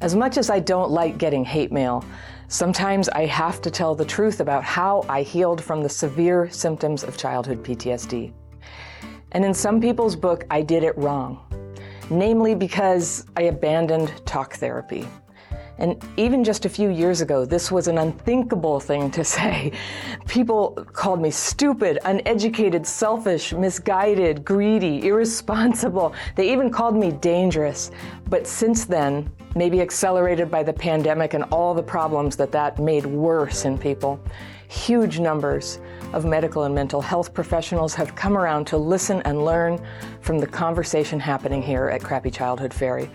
As 0.00 0.16
much 0.16 0.38
as 0.38 0.48
I 0.48 0.60
don't 0.60 0.90
like 0.90 1.18
getting 1.18 1.44
hate 1.44 1.70
mail, 1.70 2.02
sometimes 2.48 3.10
I 3.10 3.26
have 3.26 3.60
to 3.60 3.70
tell 3.70 3.94
the 3.94 4.04
truth 4.04 4.40
about 4.40 4.64
how 4.64 5.04
I 5.10 5.20
healed 5.20 5.62
from 5.62 5.82
the 5.82 5.90
severe 5.90 6.48
symptoms 6.48 7.04
of 7.04 7.18
childhood 7.18 7.62
PTSD. 7.62 8.32
And 9.32 9.44
in 9.44 9.52
some 9.52 9.78
people's 9.78 10.16
book, 10.16 10.44
I 10.50 10.62
did 10.62 10.84
it 10.84 10.96
wrong, 10.96 11.38
namely 12.08 12.54
because 12.54 13.26
I 13.36 13.42
abandoned 13.42 14.22
talk 14.24 14.54
therapy. 14.54 15.06
And 15.80 16.02
even 16.18 16.44
just 16.44 16.66
a 16.66 16.68
few 16.68 16.90
years 16.90 17.22
ago, 17.22 17.46
this 17.46 17.72
was 17.72 17.88
an 17.88 17.96
unthinkable 17.96 18.80
thing 18.80 19.10
to 19.12 19.24
say. 19.24 19.72
People 20.28 20.86
called 20.92 21.22
me 21.22 21.30
stupid, 21.30 21.98
uneducated, 22.04 22.86
selfish, 22.86 23.54
misguided, 23.54 24.44
greedy, 24.44 25.06
irresponsible. 25.06 26.14
They 26.36 26.52
even 26.52 26.70
called 26.70 26.96
me 26.96 27.12
dangerous. 27.12 27.90
But 28.28 28.46
since 28.46 28.84
then, 28.84 29.30
maybe 29.56 29.80
accelerated 29.80 30.50
by 30.50 30.62
the 30.62 30.72
pandemic 30.72 31.32
and 31.32 31.44
all 31.44 31.72
the 31.72 31.82
problems 31.82 32.36
that 32.36 32.52
that 32.52 32.78
made 32.78 33.06
worse 33.06 33.64
in 33.64 33.78
people, 33.78 34.20
huge 34.68 35.18
numbers 35.18 35.80
of 36.12 36.24
medical 36.24 36.64
and 36.64 36.74
mental 36.74 37.00
health 37.00 37.32
professionals 37.32 37.94
have 37.94 38.14
come 38.14 38.36
around 38.36 38.66
to 38.66 38.76
listen 38.76 39.22
and 39.22 39.44
learn 39.44 39.84
from 40.20 40.38
the 40.38 40.46
conversation 40.46 41.20
happening 41.20 41.62
here 41.62 41.88
at 41.88 42.02
Crappy 42.02 42.30
Childhood 42.30 42.74
Fairy. 42.74 43.10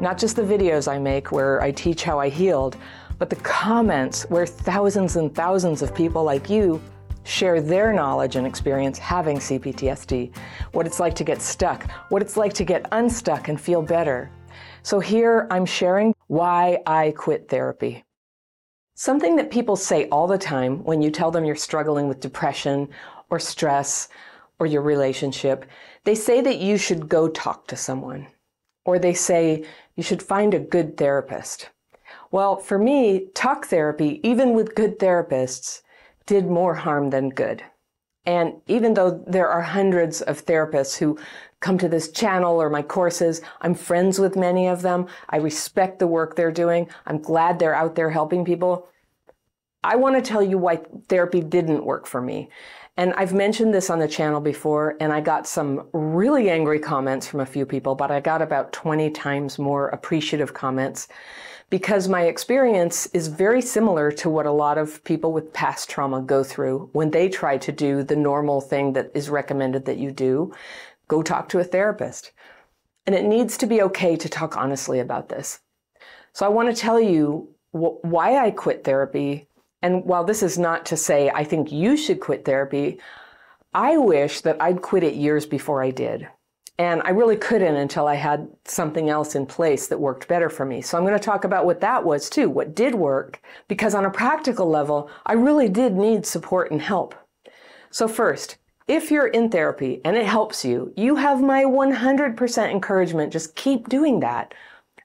Not 0.00 0.18
just 0.18 0.36
the 0.36 0.42
videos 0.42 0.90
I 0.90 0.98
make 0.98 1.32
where 1.32 1.62
I 1.62 1.70
teach 1.70 2.04
how 2.04 2.18
I 2.18 2.28
healed, 2.28 2.76
but 3.18 3.30
the 3.30 3.36
comments 3.36 4.24
where 4.24 4.46
thousands 4.46 5.16
and 5.16 5.34
thousands 5.34 5.82
of 5.82 5.94
people 5.94 6.24
like 6.24 6.50
you 6.50 6.80
share 7.24 7.60
their 7.60 7.92
knowledge 7.92 8.36
and 8.36 8.46
experience 8.46 8.98
having 8.98 9.38
CPTSD, 9.38 10.34
what 10.72 10.86
it's 10.86 11.00
like 11.00 11.14
to 11.14 11.24
get 11.24 11.40
stuck, 11.40 11.90
what 12.10 12.22
it's 12.22 12.36
like 12.36 12.52
to 12.54 12.64
get 12.64 12.86
unstuck 12.92 13.48
and 13.48 13.60
feel 13.60 13.82
better. 13.82 14.30
So 14.82 15.00
here 15.00 15.46
I'm 15.50 15.64
sharing 15.64 16.14
why 16.26 16.78
I 16.86 17.14
quit 17.16 17.48
therapy. 17.48 18.04
Something 18.96 19.34
that 19.36 19.50
people 19.50 19.74
say 19.74 20.08
all 20.08 20.28
the 20.28 20.38
time 20.38 20.84
when 20.84 21.02
you 21.02 21.10
tell 21.10 21.32
them 21.32 21.44
you're 21.44 21.56
struggling 21.56 22.06
with 22.06 22.20
depression 22.20 22.88
or 23.28 23.40
stress 23.40 24.08
or 24.60 24.66
your 24.66 24.82
relationship, 24.82 25.66
they 26.04 26.14
say 26.14 26.40
that 26.40 26.58
you 26.58 26.78
should 26.78 27.08
go 27.08 27.26
talk 27.26 27.66
to 27.66 27.76
someone. 27.76 28.28
Or 28.84 29.00
they 29.00 29.14
say 29.14 29.64
you 29.96 30.04
should 30.04 30.22
find 30.22 30.54
a 30.54 30.60
good 30.60 30.96
therapist. 30.96 31.70
Well, 32.30 32.56
for 32.56 32.78
me, 32.78 33.30
talk 33.34 33.66
therapy, 33.66 34.20
even 34.22 34.54
with 34.54 34.76
good 34.76 35.00
therapists, 35.00 35.82
did 36.26 36.46
more 36.46 36.74
harm 36.74 37.10
than 37.10 37.30
good. 37.30 37.64
And 38.26 38.54
even 38.68 38.94
though 38.94 39.24
there 39.26 39.48
are 39.48 39.62
hundreds 39.62 40.22
of 40.22 40.46
therapists 40.46 40.98
who 40.98 41.18
come 41.64 41.78
to 41.78 41.88
this 41.88 42.10
channel 42.10 42.60
or 42.60 42.68
my 42.68 42.82
courses, 42.82 43.40
I'm 43.62 43.74
friends 43.74 44.18
with 44.18 44.36
many 44.36 44.68
of 44.68 44.82
them. 44.82 45.06
I 45.30 45.38
respect 45.38 45.98
the 45.98 46.06
work 46.06 46.36
they're 46.36 46.52
doing. 46.52 46.90
I'm 47.06 47.22
glad 47.22 47.58
they're 47.58 47.74
out 47.74 47.94
there 47.94 48.10
helping 48.10 48.44
people. 48.44 48.86
I 49.82 49.96
want 49.96 50.14
to 50.14 50.20
tell 50.22 50.42
you 50.42 50.58
why 50.58 50.80
therapy 51.08 51.40
didn't 51.40 51.86
work 51.86 52.06
for 52.06 52.20
me. 52.20 52.50
And 52.98 53.14
I've 53.14 53.32
mentioned 53.32 53.72
this 53.72 53.88
on 53.88 53.98
the 53.98 54.06
channel 54.06 54.42
before, 54.42 54.96
and 55.00 55.10
I 55.10 55.22
got 55.22 55.46
some 55.46 55.88
really 55.94 56.50
angry 56.50 56.78
comments 56.78 57.26
from 57.26 57.40
a 57.40 57.46
few 57.46 57.64
people, 57.64 57.94
but 57.94 58.10
I 58.10 58.20
got 58.20 58.42
about 58.42 58.74
20 58.74 59.10
times 59.10 59.58
more 59.58 59.88
appreciative 59.88 60.52
comments 60.52 61.08
because 61.70 62.08
my 62.08 62.24
experience 62.24 63.06
is 63.06 63.26
very 63.28 63.62
similar 63.62 64.12
to 64.12 64.28
what 64.28 64.44
a 64.46 64.52
lot 64.52 64.76
of 64.76 65.02
people 65.02 65.32
with 65.32 65.52
past 65.54 65.88
trauma 65.88 66.20
go 66.20 66.44
through 66.44 66.90
when 66.92 67.10
they 67.10 67.28
try 67.28 67.56
to 67.56 67.72
do 67.72 68.02
the 68.02 68.14
normal 68.14 68.60
thing 68.60 68.92
that 68.92 69.10
is 69.14 69.30
recommended 69.30 69.86
that 69.86 69.96
you 69.96 70.12
do 70.12 70.52
go 71.08 71.22
talk 71.22 71.48
to 71.50 71.58
a 71.58 71.64
therapist. 71.64 72.32
And 73.06 73.14
it 73.14 73.24
needs 73.24 73.56
to 73.58 73.66
be 73.66 73.82
okay 73.82 74.16
to 74.16 74.28
talk 74.28 74.56
honestly 74.56 74.98
about 74.98 75.28
this. 75.28 75.60
So 76.32 76.46
I 76.46 76.48
want 76.48 76.74
to 76.74 76.80
tell 76.80 76.98
you 76.98 77.48
wh- 77.72 78.02
why 78.02 78.38
I 78.38 78.50
quit 78.50 78.84
therapy 78.84 79.48
and 79.84 80.02
while 80.06 80.24
this 80.24 80.42
is 80.42 80.58
not 80.58 80.86
to 80.86 80.96
say 80.96 81.28
I 81.28 81.44
think 81.44 81.70
you 81.70 81.94
should 81.98 82.18
quit 82.18 82.46
therapy, 82.46 82.98
I 83.74 83.98
wish 83.98 84.40
that 84.40 84.56
I'd 84.58 84.80
quit 84.80 85.02
it 85.02 85.14
years 85.14 85.44
before 85.44 85.82
I 85.82 85.90
did. 85.90 86.26
And 86.78 87.02
I 87.04 87.10
really 87.10 87.36
couldn't 87.36 87.76
until 87.76 88.06
I 88.06 88.14
had 88.14 88.48
something 88.64 89.10
else 89.10 89.34
in 89.34 89.44
place 89.44 89.86
that 89.88 90.00
worked 90.00 90.26
better 90.26 90.48
for 90.48 90.64
me. 90.64 90.80
So 90.80 90.96
I'm 90.96 91.04
going 91.04 91.18
to 91.18 91.22
talk 91.22 91.44
about 91.44 91.66
what 91.66 91.82
that 91.82 92.02
was 92.02 92.30
too, 92.30 92.48
what 92.48 92.74
did 92.74 92.94
work, 92.94 93.42
because 93.68 93.94
on 93.94 94.06
a 94.06 94.10
practical 94.10 94.70
level, 94.70 95.10
I 95.26 95.34
really 95.34 95.68
did 95.68 95.92
need 95.92 96.24
support 96.24 96.70
and 96.70 96.80
help. 96.80 97.14
So 97.90 98.08
first, 98.08 98.56
if 98.86 99.10
you're 99.10 99.28
in 99.28 99.50
therapy 99.50 100.00
and 100.04 100.16
it 100.16 100.26
helps 100.26 100.64
you, 100.64 100.92
you 100.96 101.16
have 101.16 101.42
my 101.42 101.64
100% 101.64 102.70
encouragement. 102.70 103.32
Just 103.32 103.56
keep 103.56 103.88
doing 103.88 104.20
that. 104.20 104.54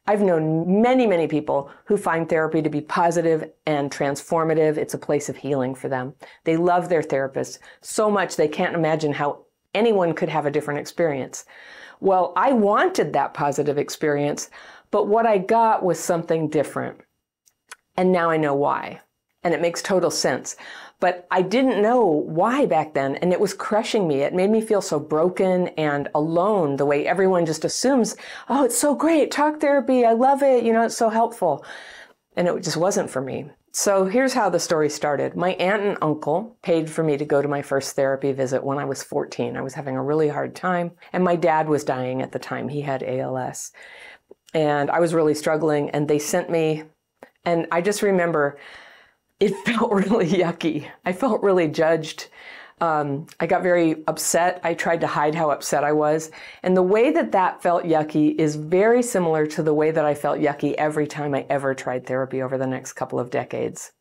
I've 0.06 0.22
known 0.22 0.82
many, 0.82 1.06
many 1.06 1.28
people 1.28 1.70
who 1.86 1.96
find 1.96 2.28
therapy 2.28 2.62
to 2.62 2.70
be 2.70 2.82
positive 2.82 3.52
and 3.68 3.92
transformative. 3.92 4.78
It's 4.78 4.96
a 4.96 4.98
place 4.98 5.30
of 5.30 5.38
healing 5.38 5.76
for 5.76 5.88
them. 5.88 6.16
They 6.46 6.58
love 6.58 6.90
their 6.90 7.04
therapist 7.04 7.60
so 7.82 8.10
much 8.10 8.36
they 8.36 8.48
can't 8.48 8.76
imagine 8.76 9.14
how 9.14 9.46
anyone 9.76 10.14
could 10.14 10.30
have 10.30 10.46
a 10.46 10.52
different 10.52 10.80
experience. 10.80 11.46
Well, 12.00 12.34
I 12.36 12.54
wanted 12.54 13.14
that 13.14 13.34
positive 13.34 13.78
experience, 13.78 14.50
but 14.90 15.08
what 15.08 15.26
I 15.28 15.38
got 15.38 15.84
was 15.84 16.00
something 16.00 16.50
different. 16.50 17.00
And 17.96 18.12
now 18.12 18.30
I 18.30 18.38
know 18.38 18.56
why. 18.56 19.02
And 19.44 19.54
it 19.54 19.62
makes 19.62 19.82
total 19.82 20.12
sense. 20.12 20.56
But 21.00 21.28
I 21.32 21.42
didn't 21.42 21.82
know 21.82 22.04
why 22.04 22.66
back 22.66 22.94
then, 22.94 23.16
and 23.18 23.32
it 23.32 23.40
was 23.40 23.54
crushing 23.54 24.08
me. 24.08 24.22
It 24.22 24.34
made 24.34 24.50
me 24.50 24.60
feel 24.60 24.82
so 24.82 25.00
broken 25.00 25.70
and 25.70 26.10
alone, 26.14 26.76
the 26.76 26.86
way 26.86 27.08
everyone 27.08 27.46
just 27.46 27.64
assumes, 27.64 28.18
oh, 28.50 28.66
it's 28.66 28.78
so 28.78 28.96
great, 28.96 29.32
talk 29.32 29.62
therapy, 29.62 30.06
I 30.06 30.12
love 30.12 30.44
it, 30.44 30.64
you 30.64 30.74
know, 30.74 30.84
it's 30.84 30.98
so 30.98 31.10
helpful. 31.10 31.64
And 32.36 32.48
it 32.48 32.64
just 32.64 32.78
wasn't 32.78 33.10
for 33.10 33.22
me. 33.22 33.46
So 33.72 34.06
here's 34.06 34.34
how 34.34 34.50
the 34.50 34.60
story 34.60 34.90
started. 34.90 35.36
My 35.36 35.52
aunt 35.52 35.84
and 35.84 35.98
uncle 36.02 36.58
paid 36.64 36.90
for 36.90 37.04
me 37.04 37.18
to 37.18 37.26
go 37.26 37.42
to 37.42 37.48
my 37.48 37.62
first 37.62 37.96
therapy 37.96 38.32
visit 38.32 38.64
when 38.64 38.78
I 38.78 38.86
was 38.86 39.04
14. 39.04 39.56
I 39.56 39.62
was 39.62 39.76
having 39.76 39.96
a 39.96 40.04
really 40.04 40.28
hard 40.28 40.56
time, 40.56 40.92
and 41.14 41.24
my 41.24 41.36
dad 41.36 41.70
was 41.70 41.84
dying 41.84 42.22
at 42.22 42.32
the 42.32 42.40
time. 42.40 42.68
He 42.68 42.82
had 42.82 43.04
ALS. 43.04 43.72
And 44.54 44.90
I 44.90 45.00
was 45.00 45.14
really 45.14 45.36
struggling, 45.36 45.92
and 45.92 46.08
they 46.08 46.20
sent 46.20 46.50
me, 46.50 46.84
and 47.46 47.68
I 47.72 47.82
just 47.82 48.02
remember 48.02 48.58
it 49.40 49.56
felt 49.66 49.92
really 49.92 50.28
yucky. 50.28 50.90
I 51.06 51.14
felt 51.14 51.42
really 51.42 51.68
judged. 51.68 52.28
Um, 52.82 53.28
I 53.40 53.46
got 53.46 53.62
very 53.62 54.04
upset. 54.08 54.62
I 54.64 54.74
tried 54.74 55.02
to 55.02 55.08
hide 55.08 55.36
how 55.36 55.52
upset 55.52 55.84
I 55.84 55.92
was. 55.92 56.32
And 56.64 56.78
the 56.78 56.84
way 56.84 57.12
that 57.12 57.34
that 57.34 57.62
felt 57.62 57.84
yucky 57.84 58.40
is 58.40 58.56
very 58.56 59.04
similar 59.04 59.46
to 59.48 59.64
the 59.64 59.74
way 59.74 59.92
that 59.92 60.06
I 60.06 60.14
felt 60.14 60.40
yucky 60.40 60.74
every 60.76 61.08
time 61.08 61.36
I 61.36 61.46
ever 61.50 61.76
tried 61.76 62.06
therapy 62.06 62.42
over 62.42 62.58
the 62.58 62.68
next 62.68 62.94
couple 62.94 63.20
of 63.20 63.32
decades. 63.32 63.92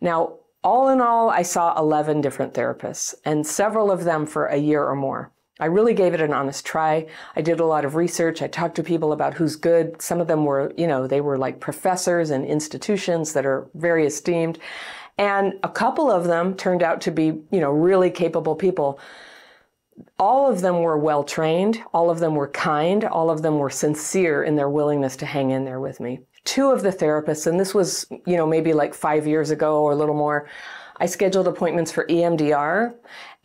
Now, 0.00 0.38
all 0.64 0.88
in 0.88 1.00
all, 1.00 1.30
I 1.30 1.42
saw 1.42 1.78
11 1.78 2.20
different 2.20 2.54
therapists, 2.54 3.14
and 3.24 3.46
several 3.46 3.90
of 3.90 4.04
them 4.04 4.26
for 4.26 4.46
a 4.46 4.56
year 4.56 4.84
or 4.84 4.94
more. 4.94 5.32
I 5.62 5.66
really 5.66 5.94
gave 5.94 6.12
it 6.12 6.20
an 6.20 6.32
honest 6.32 6.66
try. 6.66 7.06
I 7.36 7.40
did 7.40 7.60
a 7.60 7.64
lot 7.64 7.84
of 7.84 7.94
research. 7.94 8.42
I 8.42 8.48
talked 8.48 8.74
to 8.74 8.82
people 8.82 9.12
about 9.12 9.34
who's 9.34 9.54
good. 9.54 10.02
Some 10.02 10.20
of 10.20 10.26
them 10.26 10.44
were, 10.44 10.72
you 10.76 10.88
know, 10.88 11.06
they 11.06 11.20
were 11.20 11.38
like 11.38 11.60
professors 11.60 12.30
and 12.30 12.44
institutions 12.44 13.32
that 13.34 13.46
are 13.46 13.68
very 13.74 14.04
esteemed. 14.04 14.58
And 15.18 15.54
a 15.62 15.68
couple 15.68 16.10
of 16.10 16.24
them 16.24 16.56
turned 16.56 16.82
out 16.82 17.00
to 17.02 17.12
be, 17.12 17.26
you 17.52 17.60
know, 17.60 17.70
really 17.70 18.10
capable 18.10 18.56
people. 18.56 18.98
All 20.18 20.50
of 20.50 20.62
them 20.62 20.80
were 20.80 20.98
well 20.98 21.22
trained. 21.22 21.80
All 21.94 22.10
of 22.10 22.18
them 22.18 22.34
were 22.34 22.48
kind. 22.48 23.04
All 23.04 23.30
of 23.30 23.42
them 23.42 23.60
were 23.60 23.70
sincere 23.70 24.42
in 24.42 24.56
their 24.56 24.68
willingness 24.68 25.14
to 25.18 25.26
hang 25.26 25.52
in 25.52 25.64
there 25.64 25.78
with 25.78 26.00
me. 26.00 26.22
Two 26.44 26.72
of 26.72 26.82
the 26.82 26.90
therapists, 26.90 27.46
and 27.46 27.60
this 27.60 27.72
was, 27.72 28.04
you 28.26 28.36
know, 28.36 28.46
maybe 28.46 28.72
like 28.72 28.94
five 28.94 29.28
years 29.28 29.52
ago 29.52 29.80
or 29.80 29.92
a 29.92 29.96
little 29.96 30.16
more, 30.16 30.48
I 31.02 31.06
scheduled 31.06 31.48
appointments 31.48 31.90
for 31.90 32.06
EMDR 32.06 32.94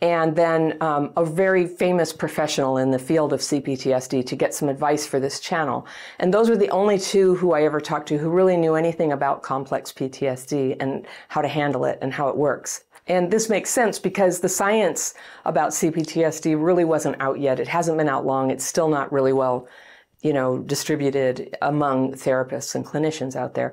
and 0.00 0.36
then 0.36 0.80
um, 0.80 1.12
a 1.16 1.24
very 1.24 1.66
famous 1.66 2.12
professional 2.12 2.76
in 2.76 2.92
the 2.92 3.00
field 3.00 3.32
of 3.32 3.40
CPTSD 3.40 4.24
to 4.26 4.36
get 4.36 4.54
some 4.54 4.68
advice 4.68 5.08
for 5.08 5.18
this 5.18 5.40
channel. 5.40 5.84
And 6.20 6.32
those 6.32 6.48
were 6.48 6.56
the 6.56 6.70
only 6.70 7.00
two 7.00 7.34
who 7.34 7.54
I 7.54 7.64
ever 7.64 7.80
talked 7.80 8.06
to 8.10 8.18
who 8.18 8.30
really 8.30 8.56
knew 8.56 8.76
anything 8.76 9.10
about 9.10 9.42
complex 9.42 9.92
PTSD 9.92 10.76
and 10.78 11.04
how 11.26 11.42
to 11.42 11.48
handle 11.48 11.84
it 11.84 11.98
and 12.00 12.12
how 12.12 12.28
it 12.28 12.36
works. 12.36 12.84
And 13.08 13.28
this 13.28 13.48
makes 13.48 13.70
sense 13.70 13.98
because 13.98 14.38
the 14.38 14.48
science 14.48 15.14
about 15.44 15.70
CPTSD 15.70 16.54
really 16.64 16.84
wasn't 16.84 17.20
out 17.20 17.40
yet. 17.40 17.58
It 17.58 17.66
hasn't 17.66 17.98
been 17.98 18.08
out 18.08 18.24
long. 18.24 18.52
It's 18.52 18.64
still 18.64 18.88
not 18.88 19.10
really 19.10 19.32
well, 19.32 19.66
you 20.22 20.32
know, 20.32 20.58
distributed 20.58 21.56
among 21.60 22.12
therapists 22.12 22.76
and 22.76 22.86
clinicians 22.86 23.34
out 23.34 23.54
there. 23.54 23.72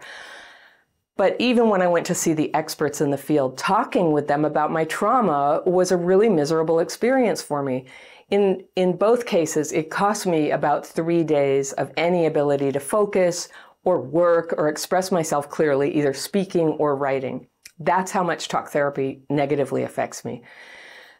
But 1.17 1.35
even 1.39 1.69
when 1.69 1.81
I 1.81 1.87
went 1.87 2.05
to 2.07 2.15
see 2.15 2.33
the 2.33 2.53
experts 2.53 2.99
in 2.99 3.09
the 3.09 3.17
field, 3.17 3.57
talking 3.57 4.11
with 4.11 4.27
them 4.27 4.43
about 4.43 4.71
my 4.71 4.83
trauma 4.85 5.61
was 5.65 5.91
a 5.91 5.97
really 5.97 6.27
miserable 6.27 6.79
experience 6.79 7.41
for 7.41 7.63
me. 7.63 7.85
In, 8.29 8.65
in 8.75 8.97
both 8.97 9.25
cases, 9.25 9.71
it 9.71 9.89
cost 9.89 10.27
me 10.27 10.51
about 10.51 10.85
three 10.85 11.23
days 11.23 11.71
of 11.73 11.91
any 11.95 12.25
ability 12.25 12.71
to 12.73 12.79
focus 12.79 13.47
or 13.85 14.01
work 14.01 14.53
or 14.57 14.67
express 14.67 15.11
myself 15.11 15.49
clearly, 15.49 15.93
either 15.95 16.13
speaking 16.13 16.69
or 16.79 16.95
writing. 16.95 17.47
That's 17.79 18.11
how 18.11 18.23
much 18.23 18.47
talk 18.47 18.69
therapy 18.69 19.21
negatively 19.29 19.83
affects 19.83 20.25
me. 20.25 20.43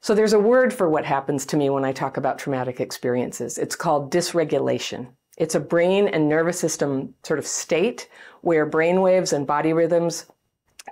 So 0.01 0.13
there's 0.13 0.33
a 0.33 0.39
word 0.39 0.73
for 0.73 0.89
what 0.89 1.05
happens 1.05 1.45
to 1.47 1.57
me 1.57 1.69
when 1.69 1.85
I 1.85 1.91
talk 1.91 2.17
about 2.17 2.37
traumatic 2.37 2.79
experiences. 2.79 3.57
It's 3.57 3.75
called 3.75 4.11
dysregulation. 4.11 5.07
It's 5.37 5.55
a 5.55 5.59
brain 5.59 6.07
and 6.07 6.29
nervous 6.29 6.59
system 6.59 7.13
sort 7.23 7.39
of 7.39 7.47
state 7.47 8.09
where 8.41 8.65
brain 8.65 9.01
waves 9.01 9.33
and 9.33 9.45
body 9.45 9.73
rhythms 9.73 10.27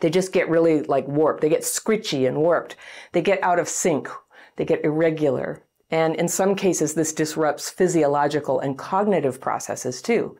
they 0.01 0.09
just 0.09 0.33
get 0.33 0.49
really 0.49 0.81
like 0.83 1.07
warped. 1.07 1.41
They 1.41 1.49
get 1.49 1.61
scritchy 1.61 2.27
and 2.27 2.37
warped. 2.37 2.75
They 3.11 3.21
get 3.21 3.41
out 3.43 3.59
of 3.59 3.69
sync. 3.69 4.09
They 4.55 4.65
get 4.65 4.83
irregular. 4.83 5.63
And 5.91 6.15
in 6.15 6.27
some 6.27 6.55
cases, 6.55 6.93
this 6.93 7.13
disrupts 7.13 7.69
physiological 7.69 8.59
and 8.59 8.77
cognitive 8.77 9.39
processes 9.39 10.01
too. 10.01 10.37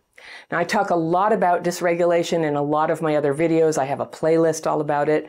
Now, 0.51 0.57
I 0.57 0.63
talk 0.63 0.89
a 0.89 0.95
lot 0.95 1.33
about 1.33 1.63
dysregulation 1.63 2.43
in 2.43 2.55
a 2.55 2.61
lot 2.61 2.89
of 2.89 3.01
my 3.01 3.15
other 3.15 3.33
videos. 3.33 3.77
I 3.77 3.85
have 3.85 3.99
a 3.99 4.05
playlist 4.05 4.65
all 4.65 4.81
about 4.81 5.09
it. 5.09 5.27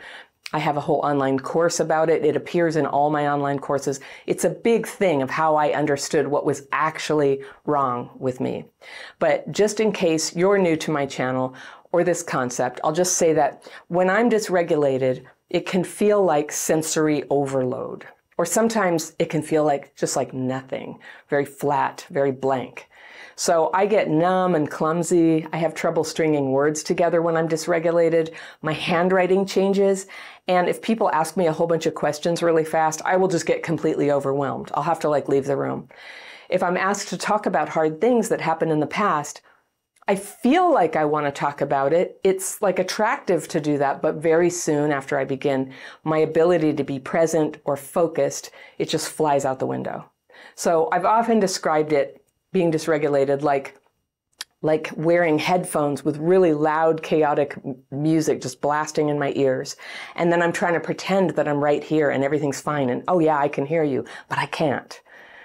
I 0.53 0.59
have 0.59 0.77
a 0.77 0.81
whole 0.81 1.01
online 1.01 1.41
course 1.41 1.81
about 1.81 2.11
it. 2.11 2.25
It 2.25 2.37
appears 2.37 2.77
in 2.77 2.87
all 2.87 3.11
my 3.11 3.29
online 3.29 3.59
courses. 3.59 3.99
It's 4.27 4.45
a 4.45 4.51
big 4.51 4.87
thing 4.87 5.23
of 5.23 5.31
how 5.31 5.57
I 5.57 5.73
understood 5.73 6.29
what 6.29 6.45
was 6.45 6.69
actually 6.71 7.43
wrong 7.67 8.11
with 8.19 8.41
me. 8.41 8.67
But 9.19 9.51
just 9.51 9.81
in 9.81 9.91
case 9.91 10.37
you're 10.37 10.59
new 10.59 10.77
to 10.77 10.93
my 10.93 11.07
channel 11.07 11.55
or 11.91 12.05
this 12.05 12.23
concept, 12.23 12.81
I'll 12.85 12.93
just 12.93 13.17
say 13.17 13.33
that 13.33 13.69
when 13.89 14.09
I'm 14.09 14.31
dysregulated, 14.31 15.25
it 15.51 15.67
can 15.67 15.83
feel 15.83 16.23
like 16.25 16.53
sensory 16.53 17.25
overload. 17.31 18.07
Or 18.37 18.45
sometimes 18.45 19.15
it 19.19 19.31
can 19.31 19.43
feel 19.43 19.65
like 19.65 19.95
just 19.97 20.17
like 20.17 20.33
nothing, 20.33 20.99
very 21.29 21.45
flat, 21.45 22.07
very 22.11 22.33
blank. 22.33 22.89
So 23.37 23.71
I 23.75 23.87
get 23.87 24.09
numb 24.09 24.55
and 24.55 24.71
clumsy. 24.71 25.47
I 25.53 25.57
have 25.57 25.75
trouble 25.75 26.05
stringing 26.05 26.53
words 26.53 26.83
together 26.83 27.21
when 27.21 27.37
I'm 27.37 27.49
dysregulated. 27.49 28.33
My 28.63 28.73
handwriting 28.73 29.45
changes. 29.45 30.07
And 30.47 30.69
if 30.69 30.83
people 30.83 31.11
ask 31.13 31.37
me 31.37 31.47
a 31.47 31.53
whole 31.53 31.67
bunch 31.67 31.87
of 31.87 31.95
questions 31.95 32.43
really 32.43 32.65
fast, 32.65 33.01
I 33.05 33.17
will 33.17 33.29
just 33.29 33.47
get 33.47 33.63
completely 33.63 34.11
overwhelmed. 34.11 34.71
I'll 34.75 34.83
have 34.83 35.01
to 35.01 35.09
like 35.09 35.29
leave 35.29 35.47
the 35.47 35.57
room. 35.57 35.89
If 36.51 36.63
I'm 36.63 36.77
asked 36.77 37.09
to 37.09 37.17
talk 37.17 37.47
about 37.47 37.71
hard 37.71 38.01
things 38.01 38.29
that 38.29 38.41
happened 38.41 38.71
in 38.71 38.81
the 38.81 38.87
past, 38.87 39.41
I 40.07 40.17
feel 40.17 40.71
like 40.71 40.97
I 40.97 41.07
want 41.07 41.27
to 41.27 41.33
talk 41.33 41.63
about 41.63 41.95
it. 41.95 42.21
It's 42.23 42.61
like 42.61 42.79
attractive 42.79 43.49
to 43.49 43.61
do 43.61 43.79
that, 43.79 44.03
but 44.03 44.17
very 44.17 44.51
soon 44.51 44.93
after 44.93 45.19
I 45.19 45.25
begin, 45.25 45.73
my 46.05 46.19
ability 46.19 46.75
to 46.75 46.85
be 46.85 46.99
present 46.99 47.57
or 47.65 47.77
focused, 47.77 48.51
it 48.77 48.91
just 48.91 49.09
flies 49.09 49.47
out 49.47 49.61
the 49.61 49.67
window. 49.67 50.11
So 50.57 50.91
I've 50.93 51.07
often 51.07 51.41
described 51.41 51.95
it 51.95 52.23
being 52.53 52.71
dysregulated 52.71 53.41
like 53.41 53.79
like 54.65 54.91
wearing 54.97 55.39
headphones 55.39 56.07
with 56.07 56.17
really 56.17 56.55
loud 56.55 57.03
chaotic 57.03 57.55
music 57.91 58.41
just 58.41 58.63
blasting 58.63 59.11
in 59.11 59.19
my 59.19 59.33
ears. 59.37 59.77
And 60.17 60.33
then 60.33 60.41
i'm 60.41 60.53
trying 60.53 60.73
to 60.73 60.81
pretend 60.81 61.31
that 61.31 61.47
i'm 61.47 61.63
right 61.63 61.85
here 61.85 62.11
and 62.11 62.25
everything's 62.25 62.63
fine 62.63 62.89
and 62.89 63.05
oh 63.07 63.19
yeah 63.19 63.39
i 63.39 63.47
can 63.47 63.67
hear 63.67 63.85
you 63.85 64.05
but 64.29 64.39
i 64.39 64.47
can't. 64.47 65.01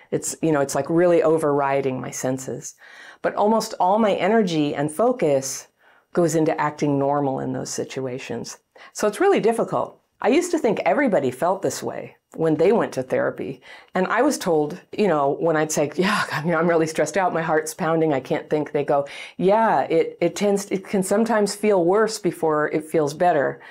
It's 0.10 0.36
you 0.42 0.52
know 0.54 0.62
it's 0.62 0.74
like 0.74 0.90
really 0.90 1.22
overriding 1.22 2.00
my 2.00 2.12
senses. 2.12 2.76
But 3.22 3.36
almost 3.36 3.74
all 3.80 4.00
my 4.00 4.14
energy 4.14 4.74
and 4.74 4.90
focus 4.90 5.68
goes 6.14 6.34
into 6.34 6.60
acting 6.60 6.98
normal 6.98 7.42
in 7.42 7.52
those 7.52 7.70
situations. 7.70 8.58
So 8.94 9.06
it's 9.06 9.20
really 9.20 9.42
difficult 9.42 9.99
i 10.22 10.30
used 10.30 10.52
to 10.52 10.60
think 10.60 10.80
everybody 10.86 11.32
felt 11.32 11.62
this 11.62 11.82
way 11.82 12.16
when 12.36 12.56
they 12.56 12.72
went 12.72 12.94
to 12.94 13.04
therapy. 13.04 13.62
And 13.96 14.06
I 14.08 14.22
was 14.22 14.38
told, 14.38 14.80
you 14.96 15.08
know, 15.08 15.36
when 15.40 15.58
I'd 15.58 15.72
say, 15.72 15.92
yeah, 15.96 16.26
I 16.32 16.44
mean, 16.44 16.56
I'm 16.56 16.68
really 16.68 16.88
stressed 16.88 17.18
out, 17.18 17.34
my 17.34 17.42
heart's 17.42 17.74
pounding, 17.74 18.14
I 18.14 18.20
can't 18.20 18.50
think, 18.50 18.72
they 18.72 18.84
go, 18.84 19.08
yeah, 19.38 19.82
it, 19.82 20.18
it 20.22 20.36
tends, 20.36 20.70
it 20.72 20.86
can 20.86 21.04
sometimes 21.04 21.56
feel 21.56 21.84
worse 21.84 22.20
before 22.20 22.70
it 22.70 22.86
feels 22.86 23.14
better. 23.14 23.62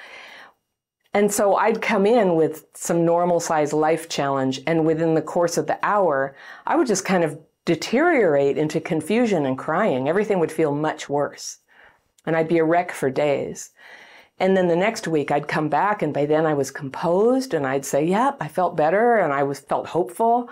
And 1.14 1.32
so 1.32 1.56
I'd 1.56 1.80
come 1.80 2.04
in 2.04 2.34
with 2.34 2.66
some 2.74 3.04
normal 3.04 3.40
size 3.40 3.72
life 3.72 4.08
challenge. 4.08 4.60
And 4.66 4.84
within 4.84 5.14
the 5.14 5.22
course 5.22 5.56
of 5.56 5.66
the 5.66 5.78
hour, 5.82 6.36
I 6.66 6.76
would 6.76 6.86
just 6.86 7.04
kind 7.04 7.24
of 7.24 7.38
deteriorate 7.64 8.58
into 8.58 8.80
confusion 8.80 9.46
and 9.46 9.56
crying. 9.56 10.08
Everything 10.08 10.38
would 10.38 10.52
feel 10.52 10.74
much 10.74 11.08
worse. 11.08 11.58
And 12.26 12.36
I'd 12.36 12.48
be 12.48 12.58
a 12.58 12.64
wreck 12.64 12.92
for 12.92 13.08
days. 13.08 13.70
And 14.40 14.56
then 14.56 14.68
the 14.68 14.76
next 14.76 15.08
week 15.08 15.30
I'd 15.30 15.48
come 15.48 15.68
back 15.68 16.02
and 16.02 16.14
by 16.14 16.26
then 16.26 16.46
I 16.46 16.54
was 16.54 16.70
composed 16.70 17.54
and 17.54 17.66
I'd 17.66 17.84
say, 17.84 18.04
yep, 18.04 18.36
I 18.40 18.48
felt 18.48 18.76
better 18.76 19.16
and 19.16 19.32
I 19.32 19.42
was 19.42 19.60
felt 19.60 19.86
hopeful. 19.86 20.50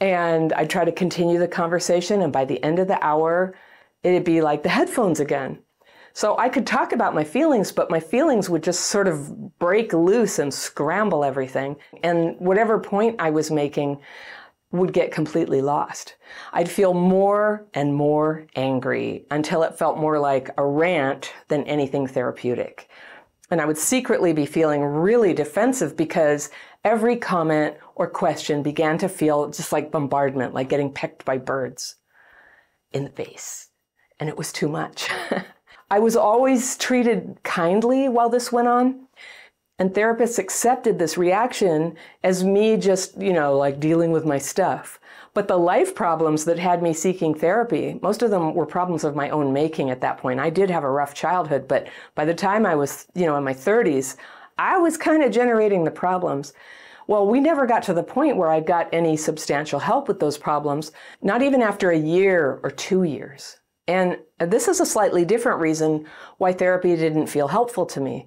And 0.00 0.52
I'd 0.52 0.70
try 0.70 0.84
to 0.84 0.92
continue 0.92 1.38
the 1.38 1.48
conversation. 1.48 2.22
And 2.22 2.32
by 2.32 2.44
the 2.44 2.62
end 2.62 2.78
of 2.78 2.88
the 2.88 3.04
hour, 3.04 3.54
it'd 4.02 4.24
be 4.24 4.40
like 4.40 4.62
the 4.62 4.68
headphones 4.68 5.20
again. 5.20 5.58
So 6.12 6.36
I 6.38 6.48
could 6.48 6.66
talk 6.66 6.92
about 6.92 7.14
my 7.14 7.22
feelings, 7.22 7.70
but 7.70 7.90
my 7.90 8.00
feelings 8.00 8.48
would 8.48 8.62
just 8.62 8.86
sort 8.86 9.06
of 9.06 9.58
break 9.58 9.92
loose 9.92 10.38
and 10.38 10.52
scramble 10.52 11.24
everything. 11.24 11.76
And 12.02 12.36
whatever 12.38 12.78
point 12.78 13.16
I 13.20 13.30
was 13.30 13.50
making 13.50 14.00
would 14.70 14.92
get 14.92 15.12
completely 15.12 15.62
lost. 15.62 16.16
I'd 16.52 16.68
feel 16.68 16.92
more 16.92 17.66
and 17.72 17.94
more 17.94 18.46
angry 18.56 19.26
until 19.30 19.62
it 19.62 19.78
felt 19.78 19.98
more 19.98 20.18
like 20.18 20.50
a 20.58 20.66
rant 20.66 21.32
than 21.48 21.64
anything 21.64 22.06
therapeutic. 22.06 22.88
And 23.50 23.60
I 23.60 23.64
would 23.64 23.78
secretly 23.78 24.32
be 24.32 24.46
feeling 24.46 24.82
really 24.82 25.32
defensive 25.32 25.96
because 25.96 26.50
every 26.84 27.16
comment 27.16 27.76
or 27.94 28.08
question 28.08 28.62
began 28.62 28.98
to 28.98 29.08
feel 29.08 29.50
just 29.50 29.72
like 29.72 29.90
bombardment, 29.90 30.54
like 30.54 30.68
getting 30.68 30.92
pecked 30.92 31.24
by 31.24 31.38
birds 31.38 31.96
in 32.92 33.04
the 33.04 33.10
face. 33.10 33.68
And 34.20 34.28
it 34.28 34.36
was 34.36 34.52
too 34.52 34.68
much. 34.68 35.08
I 35.90 35.98
was 35.98 36.16
always 36.16 36.76
treated 36.76 37.38
kindly 37.42 38.08
while 38.08 38.28
this 38.28 38.52
went 38.52 38.68
on. 38.68 39.06
And 39.78 39.90
therapists 39.90 40.38
accepted 40.38 40.98
this 40.98 41.16
reaction 41.16 41.96
as 42.24 42.42
me 42.42 42.76
just, 42.76 43.16
you 43.20 43.32
know, 43.32 43.56
like 43.56 43.78
dealing 43.78 44.10
with 44.10 44.24
my 44.24 44.38
stuff. 44.38 44.98
But 45.38 45.46
the 45.46 45.56
life 45.56 45.94
problems 45.94 46.46
that 46.46 46.58
had 46.58 46.82
me 46.82 46.92
seeking 46.92 47.32
therapy, 47.32 48.00
most 48.02 48.22
of 48.22 48.32
them 48.32 48.56
were 48.56 48.66
problems 48.66 49.04
of 49.04 49.14
my 49.14 49.30
own 49.30 49.52
making 49.52 49.88
at 49.88 50.00
that 50.00 50.18
point. 50.18 50.40
I 50.40 50.50
did 50.50 50.68
have 50.68 50.82
a 50.82 50.90
rough 50.90 51.14
childhood, 51.14 51.68
but 51.68 51.86
by 52.16 52.24
the 52.24 52.34
time 52.34 52.66
I 52.66 52.74
was, 52.74 53.06
you 53.14 53.24
know, 53.24 53.36
in 53.36 53.44
my 53.44 53.54
30s, 53.54 54.16
I 54.58 54.78
was 54.78 54.96
kind 54.96 55.22
of 55.22 55.30
generating 55.30 55.84
the 55.84 55.92
problems. 55.92 56.54
Well, 57.06 57.28
we 57.28 57.38
never 57.38 57.66
got 57.66 57.84
to 57.84 57.94
the 57.94 58.02
point 58.02 58.36
where 58.36 58.50
I 58.50 58.58
got 58.58 58.92
any 58.92 59.16
substantial 59.16 59.78
help 59.78 60.08
with 60.08 60.18
those 60.18 60.36
problems, 60.36 60.90
not 61.22 61.40
even 61.40 61.62
after 61.62 61.92
a 61.92 61.96
year 61.96 62.58
or 62.64 62.72
two 62.72 63.04
years. 63.04 63.58
And 63.86 64.18
this 64.40 64.66
is 64.66 64.80
a 64.80 64.86
slightly 64.86 65.24
different 65.24 65.60
reason 65.60 66.04
why 66.38 66.52
therapy 66.52 66.96
didn't 66.96 67.28
feel 67.28 67.46
helpful 67.46 67.86
to 67.86 68.00
me. 68.00 68.26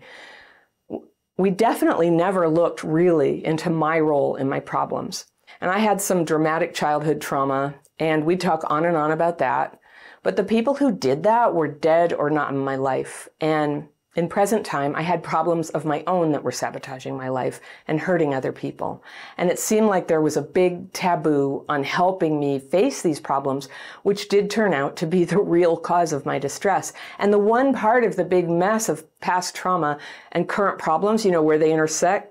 We 1.37 1.49
definitely 1.49 2.09
never 2.09 2.47
looked 2.47 2.85
really 2.85 3.45
into 3.45 3.69
my 3.69 3.99
role 3.99 4.37
in 4.37 4.47
my 4.47 4.61
problems. 4.61 5.25
And 5.59 5.69
I 5.69 5.79
had 5.79 6.01
some 6.01 6.25
dramatic 6.25 6.73
childhood 6.73 7.21
trauma, 7.21 7.75
and 7.99 8.25
we'd 8.25 8.41
talk 8.41 8.63
on 8.69 8.85
and 8.85 8.95
on 8.95 9.11
about 9.11 9.39
that. 9.39 9.79
But 10.23 10.35
the 10.35 10.43
people 10.43 10.75
who 10.75 10.91
did 10.91 11.23
that 11.23 11.53
were 11.53 11.67
dead 11.67 12.13
or 12.13 12.29
not 12.29 12.51
in 12.51 12.57
my 12.57 12.75
life. 12.75 13.27
And 13.39 13.87
in 14.13 14.27
present 14.27 14.65
time, 14.65 14.93
I 14.93 15.03
had 15.03 15.23
problems 15.23 15.69
of 15.69 15.85
my 15.85 16.03
own 16.05 16.33
that 16.33 16.43
were 16.43 16.51
sabotaging 16.51 17.15
my 17.15 17.29
life 17.29 17.61
and 17.87 17.97
hurting 17.97 18.33
other 18.33 18.51
people. 18.51 19.01
And 19.37 19.49
it 19.49 19.57
seemed 19.57 19.87
like 19.87 20.07
there 20.07 20.19
was 20.19 20.35
a 20.35 20.41
big 20.41 20.91
taboo 20.91 21.63
on 21.69 21.85
helping 21.85 22.37
me 22.37 22.59
face 22.59 23.01
these 23.01 23.21
problems, 23.21 23.69
which 24.03 24.27
did 24.27 24.49
turn 24.49 24.73
out 24.73 24.97
to 24.97 25.07
be 25.07 25.23
the 25.23 25.39
real 25.41 25.77
cause 25.77 26.11
of 26.11 26.25
my 26.25 26.39
distress. 26.39 26.91
And 27.19 27.31
the 27.31 27.39
one 27.39 27.73
part 27.73 28.03
of 28.03 28.17
the 28.17 28.25
big 28.25 28.49
mess 28.49 28.89
of 28.89 29.05
past 29.21 29.55
trauma 29.55 29.97
and 30.33 30.49
current 30.49 30.77
problems, 30.77 31.23
you 31.23 31.31
know, 31.31 31.41
where 31.41 31.57
they 31.57 31.71
intersect, 31.71 32.30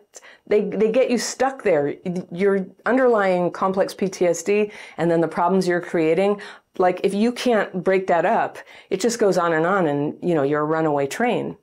they, 0.51 0.63
they 0.63 0.91
get 0.91 1.11
you 1.11 1.17
stuck 1.17 1.63
there. 1.63 1.95
Your 2.33 2.67
underlying 2.85 3.53
complex 3.53 3.95
PTSD 3.95 4.73
and 4.99 5.11
then 5.11 5.21
the 5.21 5.29
problems 5.29 5.67
you're 5.67 5.81
creating, 5.81 6.41
like 6.77 7.01
if 7.05 7.15
you 7.15 7.33
can't 7.33 7.85
break 7.85 8.09
that 8.09 8.27
up, 8.27 8.59
it 8.91 9.01
just 9.01 9.19
goes 9.19 9.39
on 9.39 9.53
and 9.53 9.65
on 9.65 9.87
and, 9.87 10.19
you 10.23 10.35
know, 10.35 10.43
you're 10.43 10.63
a 10.63 10.65
runaway 10.65 11.07
train. 11.07 11.57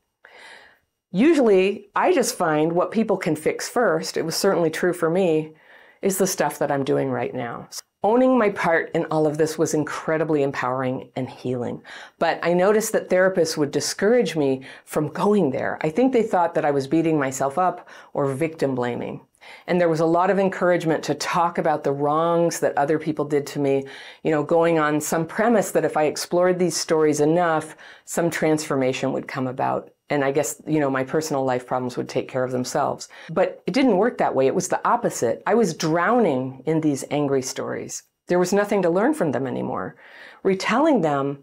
Usually, 1.12 1.90
I 1.96 2.14
just 2.14 2.36
find 2.36 2.72
what 2.74 2.92
people 2.92 3.18
can 3.18 3.36
fix 3.36 3.70
first, 3.70 4.18
it 4.18 4.24
was 4.24 4.36
certainly 4.36 4.70
true 4.70 4.94
for 4.94 5.10
me, 5.10 5.54
is 6.02 6.18
the 6.18 6.28
stuff 6.28 6.60
that 6.60 6.72
I'm 6.72 6.84
doing 6.84 7.10
right 7.10 7.34
now. 7.34 7.70
Owning 8.04 8.38
my 8.38 8.52
part 8.52 8.92
in 8.94 9.06
all 9.06 9.26
of 9.26 9.40
this 9.40 9.58
was 9.58 9.74
incredibly 9.74 10.44
empowering 10.44 11.10
and 11.16 11.28
healing. 11.28 11.82
But 12.20 12.40
I 12.44 12.54
noticed 12.54 12.94
that 12.94 13.10
therapists 13.10 13.58
would 13.58 13.72
discourage 13.72 14.36
me 14.36 14.62
from 14.86 15.08
going 15.08 15.50
there. 15.50 15.80
I 15.82 15.90
think 15.90 16.14
they 16.14 16.22
thought 16.22 16.54
that 16.54 16.66
I 16.66 16.70
was 16.72 16.86
beating 16.86 17.18
myself 17.18 17.58
up 17.58 17.90
or 18.14 18.32
victim 18.32 18.76
blaming. 18.76 19.22
And 19.66 19.82
there 19.82 19.90
was 19.90 20.00
a 20.00 20.06
lot 20.06 20.30
of 20.30 20.38
encouragement 20.38 21.04
to 21.06 21.16
talk 21.16 21.58
about 21.58 21.84
the 21.84 21.92
wrongs 21.92 22.60
that 22.60 22.78
other 22.78 23.00
people 23.00 23.26
did 23.26 23.48
to 23.48 23.60
me, 23.60 23.86
you 24.24 24.30
know, 24.30 24.44
going 24.44 24.78
on 24.78 25.02
some 25.02 25.26
premise 25.26 25.72
that 25.72 25.86
if 25.86 25.98
I 25.98 26.04
explored 26.04 26.60
these 26.60 26.78
stories 26.78 27.20
enough, 27.20 27.76
some 28.06 28.30
transformation 28.30 29.12
would 29.14 29.28
come 29.28 29.48
about 29.48 29.90
and 30.10 30.24
I 30.24 30.32
guess, 30.32 30.62
you 30.66 30.80
know, 30.80 30.90
my 30.90 31.04
personal 31.04 31.44
life 31.44 31.68
problems 31.68 31.98
would 31.98 32.08
take 32.08 32.30
care 32.30 32.44
of 32.44 32.52
themselves. 32.52 33.10
But 33.30 33.62
it 33.68 33.74
didn't 33.74 33.98
work 33.98 34.18
that 34.18 34.36
way. 34.36 34.48
It 34.48 34.56
was 34.56 34.70
the 34.70 34.86
opposite. 34.88 35.44
I 35.46 35.56
was 35.56 35.74
drowning 35.74 36.64
in 36.66 36.82
these 36.82 37.04
angry 37.12 37.42
stories. 37.42 38.04
There 38.28 38.40
was 38.40 38.54
nothing 38.54 38.82
to 38.84 38.90
learn 38.90 39.14
from 39.14 39.32
them 39.32 39.48
anymore. 39.48 39.96
Retelling 40.44 41.02
them 41.02 41.40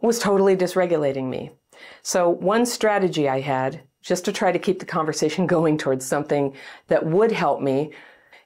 was 0.00 0.18
totally 0.18 0.56
dysregulating 0.56 1.28
me. 1.28 1.50
So, 2.02 2.28
one 2.28 2.64
strategy 2.64 3.28
I 3.28 3.40
had, 3.40 3.82
just 4.02 4.24
to 4.26 4.32
try 4.32 4.52
to 4.52 4.58
keep 4.58 4.78
the 4.78 4.86
conversation 4.86 5.46
going 5.56 5.78
towards 5.78 6.06
something 6.06 6.54
that 6.88 7.06
would 7.06 7.32
help 7.32 7.60
me, 7.60 7.92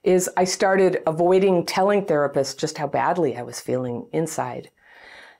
is 0.03 0.29
I 0.35 0.45
started 0.45 1.03
avoiding 1.05 1.65
telling 1.65 2.05
therapists 2.05 2.57
just 2.57 2.77
how 2.77 2.87
badly 2.87 3.37
I 3.37 3.43
was 3.43 3.59
feeling 3.59 4.07
inside. 4.11 4.71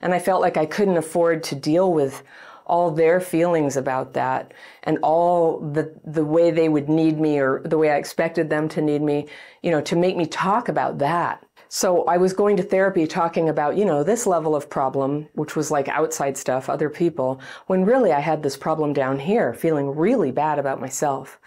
And 0.00 0.14
I 0.14 0.20
felt 0.20 0.40
like 0.40 0.56
I 0.56 0.66
couldn't 0.66 0.96
afford 0.96 1.42
to 1.44 1.54
deal 1.54 1.92
with 1.92 2.22
all 2.66 2.90
their 2.90 3.20
feelings 3.20 3.76
about 3.76 4.12
that 4.14 4.52
and 4.82 4.98
all 5.02 5.60
the 5.60 5.94
the 6.04 6.24
way 6.24 6.50
they 6.50 6.68
would 6.68 6.88
need 6.88 7.18
me 7.18 7.38
or 7.38 7.60
the 7.64 7.78
way 7.78 7.90
I 7.90 7.96
expected 7.96 8.50
them 8.50 8.68
to 8.70 8.82
need 8.82 9.02
me, 9.02 9.28
you 9.62 9.70
know, 9.70 9.80
to 9.82 9.96
make 9.96 10.16
me 10.16 10.26
talk 10.26 10.68
about 10.68 10.98
that. 10.98 11.44
So 11.74 12.04
I 12.04 12.18
was 12.18 12.34
going 12.34 12.58
to 12.58 12.62
therapy 12.62 13.06
talking 13.06 13.48
about, 13.48 13.78
you 13.78 13.86
know, 13.86 14.02
this 14.04 14.26
level 14.26 14.54
of 14.54 14.68
problem, 14.68 15.26
which 15.32 15.56
was 15.56 15.70
like 15.70 15.88
outside 15.88 16.36
stuff, 16.36 16.68
other 16.68 16.90
people, 16.90 17.40
when 17.66 17.86
really 17.86 18.12
I 18.12 18.20
had 18.20 18.42
this 18.42 18.58
problem 18.58 18.92
down 18.92 19.18
here, 19.18 19.54
feeling 19.54 19.96
really 19.96 20.30
bad 20.30 20.58
about 20.58 20.82
myself. 20.82 21.40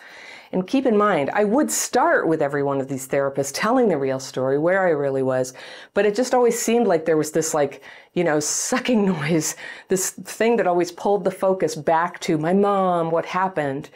And 0.55 0.65
keep 0.65 0.85
in 0.85 0.95
mind, 0.95 1.29
I 1.33 1.43
would 1.43 1.69
start 1.69 2.29
with 2.29 2.41
every 2.41 2.63
one 2.63 2.79
of 2.79 2.88
these 2.88 3.09
therapists 3.09 3.51
telling 3.53 3.89
the 3.89 3.97
real 3.97 4.21
story, 4.21 4.57
where 4.57 4.88
I 4.88 4.91
really 4.91 5.21
was, 5.21 5.53
but 5.93 6.05
it 6.05 6.15
just 6.15 6.33
always 6.33 6.57
seemed 6.57 6.88
like 6.88 7.03
there 7.03 7.17
was 7.17 7.31
this 7.31 7.53
like, 7.53 7.83
you 8.13 8.24
know, 8.24 8.39
sucking 8.39 9.05
noise, 9.19 9.57
this 9.89 10.12
thing 10.12 10.55
that 10.55 10.65
always 10.65 10.93
pulled 10.93 11.25
the 11.25 11.29
focus 11.29 11.75
back 11.75 12.21
to 12.21 12.38
my 12.38 12.53
mom, 12.53 13.12
what 13.12 13.25
happened. 13.25 13.89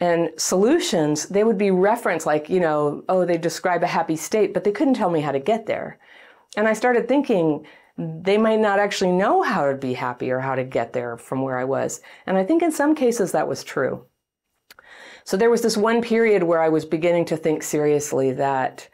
And 0.00 0.30
solutions, 0.36 1.26
they 1.26 1.44
would 1.44 1.56
be 1.56 1.70
referenced 1.70 2.26
like, 2.26 2.50
you 2.50 2.58
know, 2.58 3.04
oh, 3.08 3.24
they 3.24 3.38
describe 3.38 3.84
a 3.84 3.86
happy 3.86 4.16
state, 4.16 4.52
but 4.52 4.64
they 4.64 4.72
couldn't 4.72 4.94
tell 4.94 5.10
me 5.10 5.20
how 5.20 5.30
to 5.30 5.38
get 5.38 5.66
there. 5.66 6.00
And 6.56 6.66
I 6.66 6.72
started 6.72 7.06
thinking, 7.06 7.64
they 7.96 8.38
might 8.38 8.58
not 8.58 8.80
actually 8.80 9.12
know 9.12 9.40
how 9.42 9.70
to 9.70 9.76
be 9.76 9.94
happy 9.94 10.32
or 10.32 10.40
how 10.40 10.56
to 10.56 10.64
get 10.64 10.92
there 10.92 11.16
from 11.16 11.42
where 11.42 11.58
I 11.58 11.64
was. 11.64 12.00
And 12.26 12.36
I 12.36 12.42
think 12.42 12.60
in 12.60 12.72
some 12.72 12.96
cases 12.96 13.30
that 13.30 13.46
was 13.46 13.62
true. 13.62 14.04
So 15.26 15.36
there 15.36 15.50
was 15.50 15.62
this 15.62 15.76
one 15.76 16.02
period 16.02 16.44
where 16.44 16.62
I 16.62 16.68
was 16.68 16.84
beginning 16.84 17.24
to 17.26 17.36
think 17.36 17.64
seriously 17.64 18.30
that 18.34 18.88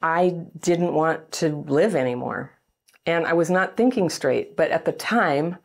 I 0.00 0.34
didn't 0.58 0.94
want 0.94 1.30
to 1.32 1.62
live 1.68 1.94
anymore. 1.94 2.52
And 3.04 3.26
I 3.26 3.34
was 3.34 3.50
not 3.50 3.76
thinking 3.76 4.08
straight. 4.08 4.56
But 4.56 4.70
at 4.70 4.86
the 4.86 4.92
time, 4.92 5.58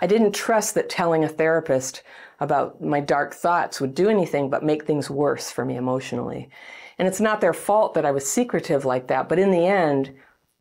I 0.00 0.08
didn't 0.08 0.32
trust 0.32 0.74
that 0.74 0.90
telling 0.90 1.22
a 1.22 1.28
therapist 1.28 2.02
about 2.40 2.82
my 2.82 2.98
dark 2.98 3.32
thoughts 3.32 3.80
would 3.80 3.94
do 3.94 4.08
anything 4.08 4.50
but 4.50 4.64
make 4.64 4.86
things 4.86 5.08
worse 5.08 5.52
for 5.52 5.64
me 5.64 5.76
emotionally. 5.76 6.50
And 6.98 7.06
it's 7.06 7.20
not 7.20 7.40
their 7.40 7.54
fault 7.54 7.94
that 7.94 8.04
I 8.04 8.10
was 8.10 8.28
secretive 8.28 8.84
like 8.84 9.06
that. 9.06 9.28
But 9.28 9.38
in 9.38 9.52
the 9.52 9.66
end, 9.66 10.12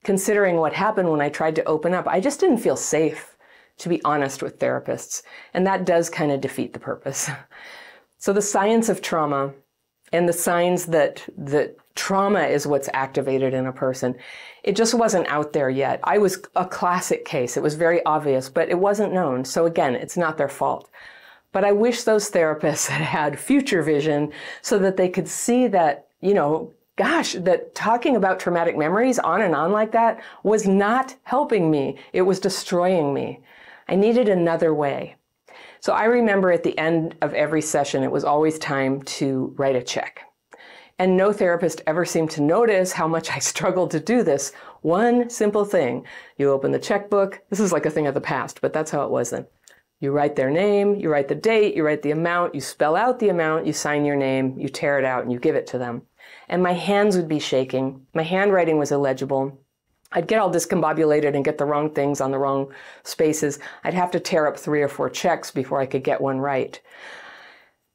considering 0.03 0.57
what 0.57 0.73
happened 0.73 1.09
when 1.09 1.21
I 1.21 1.29
tried 1.29 1.55
to 1.55 1.65
open 1.65 1.95
up, 1.95 2.07
I 2.07 2.19
just 2.19 2.39
didn't 2.39 2.59
feel 2.59 2.77
safe 2.77 3.37
to 3.79 3.89
be 3.89 4.03
honest 4.03 4.43
with 4.43 4.59
therapists. 4.59 5.23
And 5.55 5.65
that 5.65 5.83
does 5.83 6.11
kind 6.11 6.31
of 6.31 6.41
defeat 6.41 6.73
the 6.73 6.79
purpose. 6.79 7.27
So 8.23 8.31
the 8.31 8.41
science 8.41 8.87
of 8.87 9.01
trauma 9.01 9.51
and 10.13 10.29
the 10.29 10.31
signs 10.31 10.85
that 10.85 11.27
that 11.37 11.75
trauma 11.93 12.43
is 12.43 12.65
what's 12.65 12.87
activated 12.93 13.53
in 13.53 13.65
a 13.65 13.73
person, 13.73 14.15
it 14.63 14.77
just 14.77 14.93
wasn't 14.93 15.27
out 15.27 15.51
there 15.51 15.69
yet. 15.69 15.99
I 16.05 16.19
was 16.19 16.41
a 16.55 16.65
classic 16.65 17.25
case. 17.25 17.57
It 17.57 17.63
was 17.63 17.75
very 17.75 18.01
obvious, 18.05 18.47
but 18.47 18.69
it 18.69 18.79
wasn't 18.79 19.11
known. 19.11 19.43
So 19.43 19.65
again, 19.65 19.93
it's 19.93 20.15
not 20.15 20.37
their 20.37 20.47
fault. 20.47 20.89
But 21.51 21.65
I 21.65 21.73
wish 21.73 22.03
those 22.03 22.31
therapists 22.31 22.87
had 22.95 23.01
had 23.01 23.37
future 23.37 23.83
vision 23.83 24.31
so 24.61 24.79
that 24.79 24.95
they 24.95 25.09
could 25.09 25.27
see 25.27 25.67
that, 25.67 26.07
you 26.21 26.33
know, 26.33 26.71
gosh, 26.95 27.33
that 27.33 27.75
talking 27.75 28.15
about 28.15 28.39
traumatic 28.39 28.77
memories 28.77 29.19
on 29.19 29.41
and 29.41 29.53
on 29.53 29.73
like 29.73 29.91
that 29.91 30.21
was 30.43 30.65
not 30.65 31.13
helping 31.23 31.69
me. 31.69 31.97
It 32.13 32.21
was 32.21 32.39
destroying 32.39 33.13
me. 33.13 33.41
I 33.89 33.95
needed 33.95 34.29
another 34.29 34.73
way. 34.73 35.17
So 35.83 35.91
I 35.91 36.05
remember 36.05 36.49
at 36.49 36.63
the 36.63 36.77
end 36.77 37.13
of 37.21 37.33
every 37.33 37.61
session, 37.61 38.03
it 38.03 38.11
was 38.11 38.23
always 38.23 38.57
time 38.57 39.01
to 39.01 39.53
write 39.57 39.75
a 39.75 39.83
check. 39.83 40.21
And 40.97 41.17
no 41.17 41.33
therapist 41.33 41.81
ever 41.85 42.05
seemed 42.05 42.31
to 42.31 42.41
notice 42.41 42.93
how 42.93 43.05
much 43.05 43.29
I 43.29 43.39
struggled 43.51 43.91
to 43.91 43.99
do 43.99 44.23
this. 44.23 44.53
One 44.81 45.29
simple 45.29 45.65
thing. 45.65 46.05
You 46.37 46.51
open 46.51 46.71
the 46.71 46.79
checkbook. 46.79 47.41
This 47.49 47.59
is 47.59 47.73
like 47.73 47.85
a 47.85 47.89
thing 47.89 48.07
of 48.07 48.13
the 48.13 48.21
past, 48.21 48.61
but 48.61 48.71
that's 48.71 48.91
how 48.91 49.03
it 49.03 49.11
was 49.11 49.31
then. 49.31 49.45
You 49.99 50.13
write 50.13 50.37
their 50.37 50.49
name, 50.49 50.95
you 50.95 51.09
write 51.09 51.27
the 51.27 51.35
date, 51.35 51.75
you 51.75 51.85
write 51.85 52.01
the 52.01 52.11
amount, 52.11 52.55
you 52.55 52.61
spell 52.61 52.95
out 52.95 53.19
the 53.19 53.27
amount, 53.27 53.67
you 53.67 53.73
sign 53.73 54.05
your 54.05 54.15
name, 54.15 54.57
you 54.57 54.69
tear 54.69 54.99
it 54.99 55.03
out, 55.03 55.23
and 55.23 55.33
you 55.33 55.39
give 55.39 55.57
it 55.57 55.67
to 55.67 55.77
them. 55.77 56.03
And 56.47 56.63
my 56.63 56.71
hands 56.71 57.17
would 57.17 57.27
be 57.27 57.39
shaking. 57.39 58.05
My 58.13 58.23
handwriting 58.23 58.77
was 58.77 58.93
illegible. 58.93 59.59
I'd 60.13 60.27
get 60.27 60.39
all 60.39 60.51
discombobulated 60.51 61.35
and 61.35 61.43
get 61.43 61.57
the 61.57 61.65
wrong 61.65 61.89
things 61.89 62.21
on 62.21 62.31
the 62.31 62.37
wrong 62.37 62.71
spaces. 63.03 63.59
I'd 63.83 63.93
have 63.93 64.11
to 64.11 64.19
tear 64.19 64.47
up 64.47 64.57
three 64.57 64.81
or 64.81 64.87
four 64.87 65.09
checks 65.09 65.51
before 65.51 65.79
I 65.79 65.85
could 65.85 66.03
get 66.03 66.21
one 66.21 66.39
right. 66.39 66.79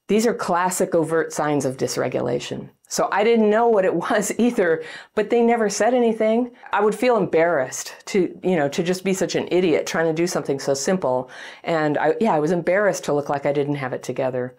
These 0.09 0.27
are 0.27 0.35
classic 0.35 0.95
overt 0.95 1.33
signs 1.33 1.65
of 1.67 1.77
dysregulation. 1.77 2.71
So 2.89 3.11
I 3.13 3.23
didn't 3.23 3.51
know 3.51 3.69
what 3.69 3.85
it 3.85 3.95
was 4.11 4.33
either, 4.39 4.83
but 5.15 5.31
they 5.31 5.43
never 5.43 5.69
said 5.69 5.95
anything. 5.95 6.51
I 6.73 6.81
would 6.81 6.95
feel 6.95 7.17
embarrassed 7.17 7.95
to, 8.07 8.39
you 8.43 8.57
know, 8.57 8.69
to 8.71 8.83
just 8.83 9.05
be 9.05 9.13
such 9.13 9.35
an 9.35 9.49
idiot 9.51 9.87
trying 9.87 10.07
to 10.07 10.15
do 10.15 10.27
something 10.27 10.59
so 10.59 10.75
simple. 10.75 11.31
And 11.63 11.99
I, 11.99 12.15
yeah, 12.21 12.35
I 12.35 12.41
was 12.41 12.53
embarrassed 12.53 13.05
to 13.05 13.13
look 13.13 13.29
like 13.29 13.47
I 13.47 13.53
didn't 13.53 13.77
have 13.77 13.93
it 13.93 14.03
together. 14.03 14.57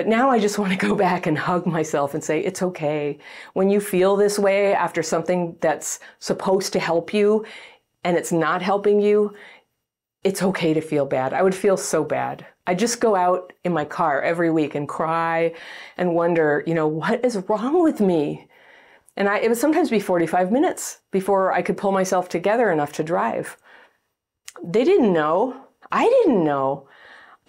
But 0.00 0.08
now 0.08 0.30
I 0.30 0.38
just 0.38 0.58
want 0.62 0.72
to 0.72 0.78
go 0.78 0.94
back 0.94 1.26
and 1.26 1.36
hug 1.36 1.66
myself 1.66 2.14
and 2.14 2.24
say, 2.24 2.40
it's 2.40 2.62
okay. 2.62 3.18
When 3.52 3.68
you 3.68 3.80
feel 3.82 4.16
this 4.16 4.38
way 4.38 4.72
after 4.72 5.02
something 5.02 5.58
that's 5.60 6.00
supposed 6.20 6.72
to 6.72 6.80
help 6.80 7.12
you 7.12 7.44
and 8.02 8.16
it's 8.16 8.32
not 8.32 8.62
helping 8.62 9.02
you, 9.02 9.34
it's 10.24 10.42
okay 10.42 10.72
to 10.72 10.80
feel 10.80 11.04
bad. 11.04 11.34
I 11.34 11.42
would 11.42 11.54
feel 11.54 11.76
so 11.76 12.02
bad. 12.02 12.46
I 12.66 12.74
just 12.74 13.02
go 13.02 13.14
out 13.14 13.52
in 13.62 13.74
my 13.74 13.84
car 13.84 14.22
every 14.22 14.50
week 14.50 14.74
and 14.74 14.88
cry 14.88 15.52
and 15.98 16.14
wonder, 16.14 16.64
you 16.66 16.72
know, 16.72 16.88
what 16.88 17.22
is 17.22 17.36
wrong 17.50 17.82
with 17.82 18.00
me? 18.00 18.48
And 19.18 19.28
I, 19.28 19.40
it 19.40 19.50
would 19.50 19.58
sometimes 19.58 19.90
be 19.90 20.00
45 20.00 20.50
minutes 20.50 21.00
before 21.10 21.52
I 21.52 21.60
could 21.60 21.76
pull 21.76 21.92
myself 21.92 22.30
together 22.30 22.70
enough 22.70 22.92
to 22.92 23.04
drive. 23.04 23.58
They 24.64 24.82
didn't 24.82 25.12
know. 25.12 25.62
I 25.92 26.08
didn't 26.08 26.42
know. 26.42 26.88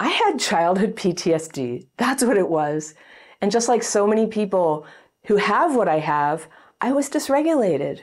I 0.02 0.08
had 0.08 0.40
childhood 0.40 0.96
PTSD. 0.96 1.86
That's 1.98 2.24
what 2.24 2.36
it 2.36 2.50
was. 2.50 2.96
And 3.40 3.52
just 3.52 3.68
like 3.68 3.84
so 3.84 4.08
many 4.08 4.26
people 4.26 4.88
who 5.28 5.36
have 5.36 5.76
what 5.76 5.88
I 5.88 6.00
have, 6.00 6.48
I 6.82 6.92
was 6.92 7.08
dysregulated. 7.08 8.00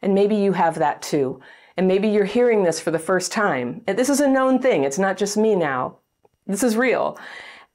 And 0.00 0.14
maybe 0.14 0.34
you 0.34 0.54
have 0.54 0.76
that 0.76 1.02
too. 1.02 1.42
And 1.76 1.86
maybe 1.86 2.08
you're 2.08 2.24
hearing 2.24 2.64
this 2.64 2.80
for 2.80 2.90
the 2.90 2.98
first 2.98 3.32
time. 3.32 3.82
And 3.86 3.98
this 3.98 4.08
is 4.08 4.20
a 4.20 4.28
known 4.30 4.60
thing. 4.62 4.84
It's 4.84 4.98
not 4.98 5.18
just 5.18 5.36
me 5.36 5.54
now. 5.54 5.98
This 6.46 6.62
is 6.62 6.74
real. 6.74 7.18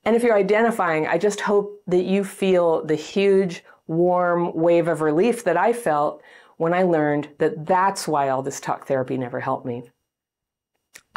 And 0.06 0.16
if 0.16 0.24
you're 0.24 0.36
identifying, 0.36 1.06
I 1.06 1.20
just 1.20 1.42
hope 1.42 1.80
that 1.86 2.06
you 2.06 2.24
feel 2.24 2.84
the 2.84 2.96
huge, 2.96 3.64
warm 3.86 4.56
wave 4.56 4.88
of 4.88 5.02
relief 5.02 5.44
that 5.44 5.56
I 5.56 5.72
felt 5.72 6.24
when 6.58 6.74
I 6.74 6.82
learned 6.82 7.30
that 7.38 7.68
that's 7.68 8.08
why 8.08 8.30
all 8.30 8.42
this 8.42 8.60
talk 8.60 8.88
therapy 8.88 9.18
never 9.18 9.40
helped 9.40 9.68
me. 9.68 9.92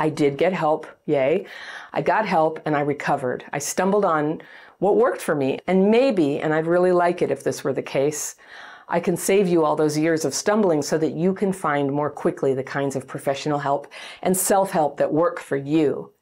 I 0.01 0.09
did 0.09 0.39
get 0.39 0.55
help, 0.55 0.87
yay. 1.05 1.45
I 1.93 2.01
got 2.01 2.27
help 2.27 2.59
and 2.65 2.75
I 2.75 2.81
recovered. 2.81 3.45
I 3.53 3.59
stumbled 3.59 4.07
on 4.07 4.41
what 4.79 4.97
worked 4.97 5.21
for 5.21 5.35
me. 5.35 5.61
And 5.67 5.91
maybe, 5.91 6.41
and 6.41 6.55
I'd 6.55 6.67
really 6.67 6.91
like 6.91 7.21
it 7.21 7.31
if 7.31 7.45
this 7.45 7.63
were 7.63 7.75
the 7.75 7.83
case, 7.83 8.35
I 8.89 8.99
can 8.99 9.17
save 9.17 9.47
you 9.47 9.63
all 9.63 9.77
those 9.77 9.99
years 9.99 10.25
of 10.25 10.35
stumbling 10.35 10.81
so 10.81 10.97
that 10.99 11.13
you 11.13 11.35
can 11.35 11.53
find 11.53 11.93
more 11.93 12.11
quickly 12.11 12.55
the 12.55 12.65
kinds 12.65 12.97
of 12.97 13.07
professional 13.07 13.59
help 13.59 13.87
and 14.23 14.35
self 14.35 14.71
help 14.71 14.97
that 14.97 15.13
work 15.13 15.39
for 15.39 15.57
you. 15.57 16.13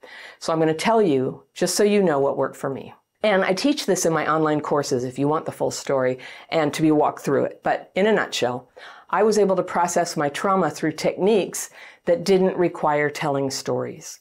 So 0.40 0.52
I'm 0.52 0.58
going 0.58 0.68
to 0.68 0.74
tell 0.74 1.00
you 1.00 1.44
just 1.54 1.76
so 1.76 1.84
you 1.84 2.02
know 2.02 2.18
what 2.18 2.36
worked 2.36 2.56
for 2.56 2.68
me. 2.68 2.94
And 3.22 3.44
I 3.44 3.52
teach 3.52 3.86
this 3.86 4.06
in 4.06 4.12
my 4.12 4.30
online 4.30 4.60
courses 4.60 5.04
if 5.04 5.18
you 5.18 5.28
want 5.28 5.46
the 5.46 5.52
full 5.52 5.70
story 5.70 6.18
and 6.50 6.74
to 6.74 6.82
be 6.82 6.90
walked 6.90 7.20
through 7.20 7.44
it. 7.44 7.60
But 7.62 7.90
in 7.94 8.06
a 8.06 8.12
nutshell, 8.12 8.68
I 9.10 9.22
was 9.22 9.38
able 9.38 9.56
to 9.56 9.62
process 9.62 10.16
my 10.16 10.28
trauma 10.28 10.70
through 10.70 10.92
techniques 10.92 11.70
that 12.04 12.24
didn't 12.24 12.56
require 12.56 13.10
telling 13.10 13.50
stories. 13.50 14.20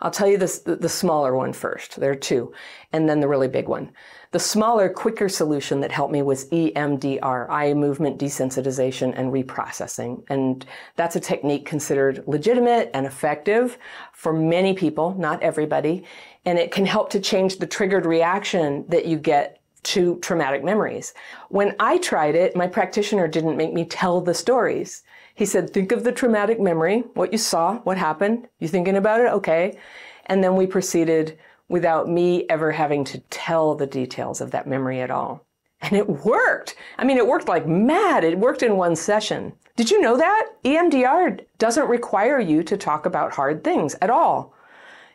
I'll 0.00 0.10
tell 0.10 0.28
you 0.28 0.38
this, 0.38 0.60
the 0.60 0.88
smaller 0.88 1.34
one 1.34 1.52
first. 1.52 1.98
There 1.98 2.12
are 2.12 2.16
two, 2.16 2.52
and 2.92 3.08
then 3.08 3.20
the 3.20 3.28
really 3.28 3.48
big 3.48 3.68
one. 3.68 3.92
The 4.32 4.38
smaller, 4.38 4.88
quicker 4.88 5.28
solution 5.28 5.80
that 5.80 5.92
helped 5.92 6.12
me 6.12 6.22
was 6.22 6.48
EMDR, 6.50 7.48
eye 7.48 7.74
movement 7.74 8.18
desensitization 8.18 9.12
and 9.16 9.32
reprocessing. 9.32 10.22
And 10.28 10.64
that's 10.96 11.16
a 11.16 11.20
technique 11.20 11.66
considered 11.66 12.22
legitimate 12.26 12.90
and 12.92 13.06
effective 13.06 13.78
for 14.12 14.32
many 14.32 14.74
people, 14.74 15.14
not 15.18 15.42
everybody. 15.42 16.04
And 16.44 16.58
it 16.58 16.70
can 16.70 16.86
help 16.86 17.10
to 17.10 17.20
change 17.20 17.58
the 17.58 17.66
triggered 17.66 18.06
reaction 18.06 18.84
that 18.88 19.06
you 19.06 19.18
get 19.18 19.55
to 19.86 20.18
traumatic 20.18 20.64
memories. 20.64 21.14
When 21.48 21.74
I 21.78 21.98
tried 21.98 22.34
it, 22.34 22.56
my 22.56 22.66
practitioner 22.66 23.28
didn't 23.28 23.56
make 23.56 23.72
me 23.72 23.84
tell 23.84 24.20
the 24.20 24.34
stories. 24.34 25.04
He 25.34 25.46
said, 25.46 25.70
think 25.70 25.92
of 25.92 26.02
the 26.02 26.12
traumatic 26.12 26.58
memory, 26.58 27.04
what 27.14 27.30
you 27.30 27.38
saw, 27.38 27.78
what 27.80 27.96
happened. 27.96 28.48
You 28.58 28.68
thinking 28.68 28.96
about 28.96 29.20
it? 29.20 29.30
Okay. 29.32 29.78
And 30.26 30.42
then 30.42 30.56
we 30.56 30.66
proceeded 30.66 31.38
without 31.68 32.08
me 32.08 32.46
ever 32.48 32.72
having 32.72 33.04
to 33.04 33.18
tell 33.30 33.74
the 33.74 33.86
details 33.86 34.40
of 34.40 34.50
that 34.50 34.66
memory 34.66 35.00
at 35.00 35.10
all. 35.10 35.44
And 35.82 35.92
it 35.92 36.08
worked. 36.08 36.74
I 36.98 37.04
mean, 37.04 37.18
it 37.18 37.26
worked 37.26 37.48
like 37.48 37.66
mad. 37.66 38.24
It 38.24 38.38
worked 38.38 38.62
in 38.62 38.76
one 38.76 38.96
session. 38.96 39.52
Did 39.76 39.90
you 39.90 40.00
know 40.00 40.16
that? 40.16 40.52
EMDR 40.64 41.44
doesn't 41.58 41.88
require 41.88 42.40
you 42.40 42.62
to 42.64 42.76
talk 42.76 43.06
about 43.06 43.34
hard 43.34 43.62
things 43.62 43.94
at 44.00 44.10
all. 44.10 44.54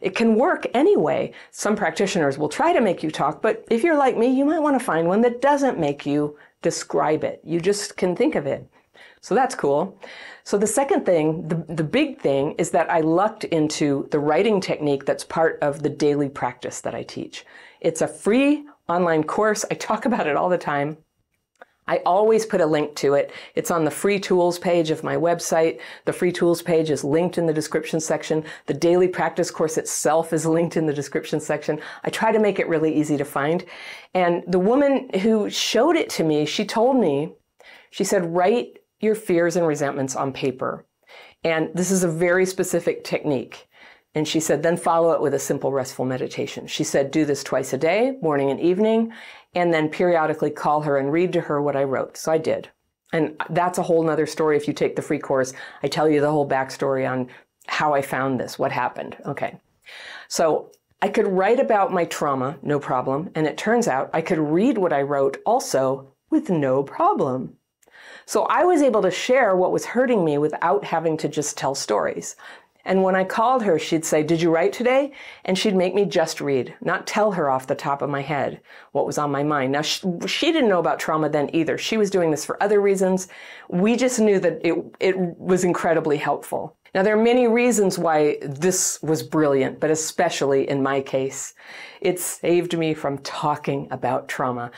It 0.01 0.15
can 0.15 0.36
work 0.36 0.65
anyway. 0.74 1.34
Some 1.51 1.75
practitioners 1.75 2.38
will 2.38 2.50
try 2.50 2.74
to 2.74 2.81
make 2.81 3.03
you 3.03 3.12
talk, 3.12 3.41
but 3.41 3.65
if 3.70 3.84
you're 3.84 3.98
like 3.98 4.17
me, 4.17 4.27
you 4.27 4.46
might 4.46 4.60
want 4.60 4.77
to 4.77 4.84
find 4.84 5.08
one 5.08 5.22
that 5.22 5.41
doesn't 5.41 5.79
make 5.79 6.05
you 6.05 6.38
describe 6.62 7.24
it. 7.24 7.41
You 7.43 7.60
just 7.60 7.98
can 7.98 8.15
think 8.15 8.36
of 8.36 8.46
it. 8.46 8.67
So 9.22 9.36
that's 9.36 9.53
cool. 9.53 10.00
So 10.43 10.58
the 10.58 10.67
second 10.67 11.05
thing, 11.05 11.48
the, 11.48 11.63
the 11.74 11.84
big 11.84 12.20
thing, 12.20 12.55
is 12.58 12.72
that 12.72 12.89
I 12.91 13.01
lucked 13.01 13.43
into 13.46 14.08
the 14.10 14.20
writing 14.20 14.60
technique 14.60 15.05
that's 15.05 15.24
part 15.24 15.60
of 15.62 15.84
the 15.84 15.89
daily 15.89 16.29
practice 16.29 16.81
that 16.81 16.96
I 16.96 17.03
teach. 17.03 17.46
It's 17.79 18.01
a 18.01 18.08
free 18.08 18.65
online 18.89 19.24
course. 19.24 19.63
I 19.70 19.75
talk 19.75 20.05
about 20.05 20.27
it 20.27 20.36
all 20.36 20.50
the 20.50 20.58
time. 20.58 20.98
I 21.88 21.97
always 22.05 22.45
put 22.45 22.61
a 22.61 22.65
link 22.65 22.95
to 22.97 23.15
it. 23.15 23.31
It's 23.55 23.71
on 23.71 23.83
the 23.83 23.91
free 23.91 24.19
tools 24.19 24.59
page 24.59 24.91
of 24.91 25.03
my 25.03 25.15
website. 25.15 25.79
The 26.05 26.13
free 26.13 26.31
tools 26.31 26.61
page 26.61 26.89
is 26.89 27.03
linked 27.03 27.38
in 27.38 27.47
the 27.47 27.53
description 27.53 28.00
section. 28.00 28.43
The 28.67 28.73
daily 28.73 29.07
practice 29.07 29.51
course 29.51 29.77
itself 29.77 30.31
is 30.31 30.45
linked 30.45 30.77
in 30.77 30.85
the 30.85 30.93
description 30.93 31.39
section. 31.39 31.81
I 32.03 32.09
try 32.09 32.31
to 32.31 32.39
make 32.39 32.59
it 32.59 32.69
really 32.69 32.93
easy 32.95 33.17
to 33.17 33.25
find. 33.25 33.65
And 34.13 34.43
the 34.47 34.59
woman 34.59 35.09
who 35.21 35.50
showed 35.50 35.95
it 35.95 36.09
to 36.11 36.23
me, 36.23 36.45
she 36.45 36.65
told 36.65 36.97
me, 36.97 37.33
she 37.89 38.03
said, 38.03 38.33
write 38.33 38.77
your 39.00 39.15
fears 39.15 39.55
and 39.55 39.67
resentments 39.67 40.15
on 40.15 40.31
paper. 40.31 40.85
And 41.43 41.71
this 41.73 41.91
is 41.91 42.03
a 42.03 42.07
very 42.07 42.45
specific 42.45 43.03
technique. 43.03 43.67
And 44.13 44.27
she 44.27 44.39
said, 44.41 44.61
then 44.61 44.75
follow 44.75 45.11
it 45.11 45.21
with 45.21 45.33
a 45.33 45.39
simple 45.39 45.71
restful 45.71 46.05
meditation. 46.05 46.67
She 46.67 46.83
said, 46.83 47.11
do 47.11 47.23
this 47.25 47.43
twice 47.43 47.71
a 47.71 47.77
day, 47.77 48.17
morning 48.21 48.51
and 48.51 48.59
evening, 48.59 49.13
and 49.53 49.74
then 49.74 49.89
periodically 49.89 50.50
call 50.50 50.81
her 50.81 50.98
and 50.98 51.12
read 51.12 51.34
to 51.34 51.41
her 51.41 51.62
what 51.62 51.75
I 51.75 51.84
wrote. 51.84 52.17
So 52.17 52.31
I 52.31 52.38
did. 52.38 52.70
And 53.13 53.36
that's 53.50 53.77
a 53.77 53.84
whole 53.84 54.03
nother 54.03 54.25
story. 54.25 54.55
If 54.55 54.67
you 54.67 54.74
take 54.74 54.96
the 54.96 55.01
free 55.01 55.20
course, 55.20 55.53
I 55.84 55.88
tell 55.88 56.10
you 56.10 56.22
the 56.22 56.31
whole 56.31 56.48
backstory 56.48 57.10
on 57.10 57.27
how 57.67 57.93
I 57.93 58.01
found 58.01 58.39
this, 58.39 58.58
what 58.58 58.72
happened. 58.72 59.17
Okay. 59.25 59.60
So 60.27 60.72
I 61.01 61.10
could 61.10 61.27
write 61.27 61.60
about 61.60 61.91
my 61.91 62.05
trauma, 62.05 62.58
no 62.62 62.79
problem. 62.79 63.29
And 63.36 63.48
it 63.48 63.58
turns 63.58 63.88
out 63.88 64.10
I 64.13 64.22
could 64.22 64.39
read 64.39 64.77
what 64.77 64.93
I 64.93 65.01
wrote 65.01 65.38
also 65.46 66.13
with 66.29 66.50
no 66.50 66.84
problem. 66.84 67.58
So 68.25 68.43
I 68.43 68.63
was 68.63 68.81
able 68.81 69.01
to 69.01 69.12
share 69.12 69.55
what 69.55 69.72
was 69.72 69.86
hurting 69.86 70.24
me 70.24 70.38
without 70.38 70.86
having 70.86 71.17
to 71.17 71.27
just 71.27 71.58
tell 71.58 71.75
stories. 71.75 72.36
And 72.85 73.03
when 73.03 73.15
I 73.15 73.23
called 73.23 73.63
her, 73.63 73.77
she'd 73.77 74.05
say, 74.05 74.23
Did 74.23 74.41
you 74.41 74.53
write 74.53 74.73
today? 74.73 75.11
And 75.45 75.57
she'd 75.57 75.75
make 75.75 75.93
me 75.93 76.05
just 76.05 76.41
read, 76.41 76.73
not 76.81 77.07
tell 77.07 77.31
her 77.31 77.50
off 77.50 77.67
the 77.67 77.75
top 77.75 78.01
of 78.01 78.09
my 78.09 78.21
head 78.21 78.61
what 78.91 79.05
was 79.05 79.17
on 79.17 79.31
my 79.31 79.43
mind. 79.43 79.71
Now, 79.71 79.81
she, 79.81 80.01
she, 80.27 80.51
didn't 80.51 80.69
know 80.69 80.79
about 80.79 81.00
trauma 81.00 81.29
then 81.29 81.50
either. 81.53 81.77
She 81.77 81.97
was 81.97 82.09
doing 82.09 82.31
this 82.31 82.45
for 82.45 82.61
other 82.61 82.81
reasons. 82.81 83.27
We 83.69 83.95
just 83.95 84.19
knew 84.19 84.39
that 84.39 84.59
it, 84.65 84.75
it 85.00 85.17
was 85.17 85.63
incredibly 85.63 86.17
helpful. 86.17 86.75
Now, 86.93 87.03
there 87.03 87.17
are 87.17 87.23
many 87.23 87.47
reasons 87.47 87.97
why 87.97 88.38
this 88.41 89.01
was 89.01 89.23
brilliant, 89.23 89.79
but 89.79 89.91
especially 89.91 90.69
in 90.69 90.83
my 90.83 91.01
case, 91.01 91.53
it 92.01 92.19
saved 92.19 92.77
me 92.77 92.93
from 92.93 93.19
talking 93.19 93.88
about 93.91 94.27
trauma 94.27 94.71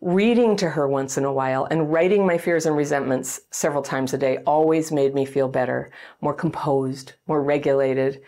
reading 0.00 0.56
to 0.56 0.70
her 0.70 0.86
once 0.86 1.18
in 1.18 1.24
a 1.24 1.32
while 1.32 1.66
and 1.70 1.92
writing 1.92 2.24
my 2.24 2.38
fears 2.38 2.66
and 2.66 2.76
resentments 2.76 3.40
several 3.50 3.82
times 3.82 4.12
a 4.12 4.18
day 4.18 4.38
always 4.46 4.92
made 4.92 5.14
me 5.14 5.24
feel 5.24 5.48
better, 5.48 5.90
more 6.20 6.34
composed, 6.34 7.14
more 7.26 7.42
regulated. 7.42 8.22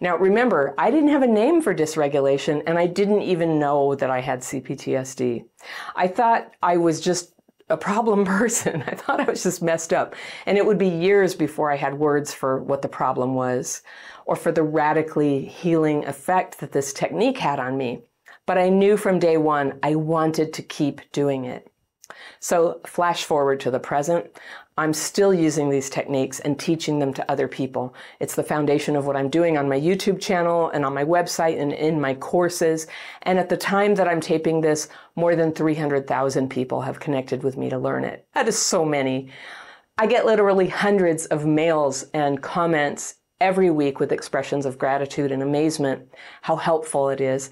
Now, 0.00 0.16
remember, 0.16 0.74
I 0.78 0.90
didn't 0.90 1.08
have 1.08 1.22
a 1.22 1.26
name 1.26 1.62
for 1.62 1.74
dysregulation 1.74 2.62
and 2.66 2.78
I 2.78 2.86
didn't 2.86 3.22
even 3.22 3.58
know 3.58 3.94
that 3.96 4.10
I 4.10 4.20
had 4.20 4.40
CPTSD. 4.40 5.44
I 5.96 6.06
thought 6.06 6.52
I 6.62 6.76
was 6.76 7.00
just 7.00 7.32
a 7.68 7.76
problem 7.76 8.24
person. 8.24 8.84
I 8.86 8.94
thought 8.94 9.20
I 9.20 9.24
was 9.24 9.42
just 9.42 9.62
messed 9.62 9.92
up. 9.92 10.14
And 10.44 10.56
it 10.56 10.64
would 10.64 10.78
be 10.78 10.88
years 10.88 11.34
before 11.34 11.72
I 11.72 11.76
had 11.76 11.98
words 11.98 12.32
for 12.32 12.62
what 12.62 12.82
the 12.82 12.88
problem 12.88 13.34
was 13.34 13.82
or 14.26 14.36
for 14.36 14.52
the 14.52 14.62
radically 14.62 15.44
healing 15.44 16.04
effect 16.04 16.60
that 16.60 16.72
this 16.72 16.92
technique 16.92 17.38
had 17.38 17.58
on 17.58 17.76
me. 17.76 18.02
But 18.46 18.58
I 18.58 18.68
knew 18.68 18.96
from 18.96 19.18
day 19.18 19.36
one 19.36 19.78
I 19.82 19.96
wanted 19.96 20.52
to 20.54 20.62
keep 20.62 21.00
doing 21.12 21.44
it. 21.44 21.70
So, 22.38 22.80
flash 22.86 23.24
forward 23.24 23.60
to 23.60 23.70
the 23.70 23.80
present. 23.80 24.26
I'm 24.78 24.92
still 24.92 25.32
using 25.32 25.70
these 25.70 25.88
techniques 25.88 26.38
and 26.40 26.58
teaching 26.58 26.98
them 26.98 27.14
to 27.14 27.30
other 27.30 27.48
people. 27.48 27.94
It's 28.20 28.34
the 28.34 28.42
foundation 28.42 28.94
of 28.94 29.06
what 29.06 29.16
I'm 29.16 29.30
doing 29.30 29.56
on 29.56 29.68
my 29.68 29.80
YouTube 29.80 30.20
channel 30.20 30.68
and 30.68 30.84
on 30.84 30.92
my 30.92 31.04
website 31.04 31.58
and 31.60 31.72
in 31.72 32.00
my 32.00 32.14
courses. 32.14 32.86
And 33.22 33.38
at 33.38 33.48
the 33.48 33.56
time 33.56 33.94
that 33.94 34.06
I'm 34.06 34.20
taping 34.20 34.60
this, 34.60 34.88
more 35.16 35.34
than 35.34 35.52
300,000 35.52 36.48
people 36.50 36.82
have 36.82 37.00
connected 37.00 37.42
with 37.42 37.56
me 37.56 37.70
to 37.70 37.78
learn 37.78 38.04
it. 38.04 38.28
That 38.34 38.48
is 38.48 38.58
so 38.58 38.84
many. 38.84 39.30
I 39.96 40.06
get 40.06 40.26
literally 40.26 40.68
hundreds 40.68 41.24
of 41.26 41.46
mails 41.46 42.04
and 42.12 42.42
comments 42.42 43.14
every 43.40 43.70
week 43.70 43.98
with 43.98 44.12
expressions 44.12 44.66
of 44.66 44.78
gratitude 44.78 45.32
and 45.32 45.42
amazement, 45.42 46.06
how 46.42 46.56
helpful 46.56 47.08
it 47.08 47.20
is. 47.20 47.50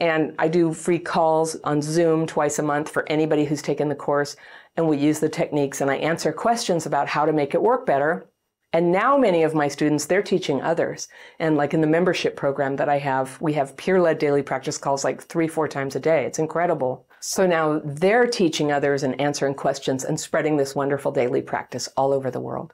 And 0.00 0.34
I 0.38 0.48
do 0.48 0.72
free 0.72 0.98
calls 0.98 1.56
on 1.64 1.80
Zoom 1.80 2.26
twice 2.26 2.58
a 2.58 2.62
month 2.62 2.88
for 2.88 3.08
anybody 3.08 3.44
who's 3.44 3.62
taken 3.62 3.88
the 3.88 3.94
course. 3.94 4.36
And 4.76 4.88
we 4.88 4.96
use 4.96 5.20
the 5.20 5.28
techniques 5.28 5.80
and 5.80 5.90
I 5.90 5.96
answer 5.96 6.32
questions 6.32 6.86
about 6.86 7.08
how 7.08 7.24
to 7.24 7.32
make 7.32 7.54
it 7.54 7.62
work 7.62 7.86
better. 7.86 8.26
And 8.72 8.90
now 8.90 9.16
many 9.16 9.44
of 9.44 9.54
my 9.54 9.68
students, 9.68 10.06
they're 10.06 10.20
teaching 10.20 10.60
others. 10.60 11.06
And 11.38 11.56
like 11.56 11.74
in 11.74 11.80
the 11.80 11.86
membership 11.86 12.34
program 12.34 12.74
that 12.74 12.88
I 12.88 12.98
have, 12.98 13.40
we 13.40 13.52
have 13.52 13.76
peer-led 13.76 14.18
daily 14.18 14.42
practice 14.42 14.76
calls 14.76 15.04
like 15.04 15.22
three, 15.22 15.46
four 15.46 15.68
times 15.68 15.94
a 15.94 16.00
day. 16.00 16.24
It's 16.24 16.40
incredible. 16.40 17.06
So 17.20 17.46
now 17.46 17.80
they're 17.84 18.26
teaching 18.26 18.72
others 18.72 19.04
and 19.04 19.18
answering 19.20 19.54
questions 19.54 20.02
and 20.02 20.18
spreading 20.18 20.56
this 20.56 20.74
wonderful 20.74 21.12
daily 21.12 21.40
practice 21.40 21.88
all 21.96 22.12
over 22.12 22.32
the 22.32 22.40
world. 22.40 22.72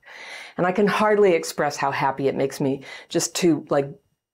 And 0.57 0.67
I 0.67 0.73
can 0.73 0.87
hardly 0.87 1.35
express 1.35 1.77
how 1.77 1.91
happy 1.91 2.29
it 2.29 2.35
makes 2.35 2.63
me 2.63 2.83
just 3.11 3.35
to 3.37 3.67
like 3.69 3.91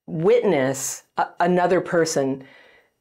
witness 0.06 1.02
a- 1.16 1.30
another 1.40 1.80
person 1.80 2.44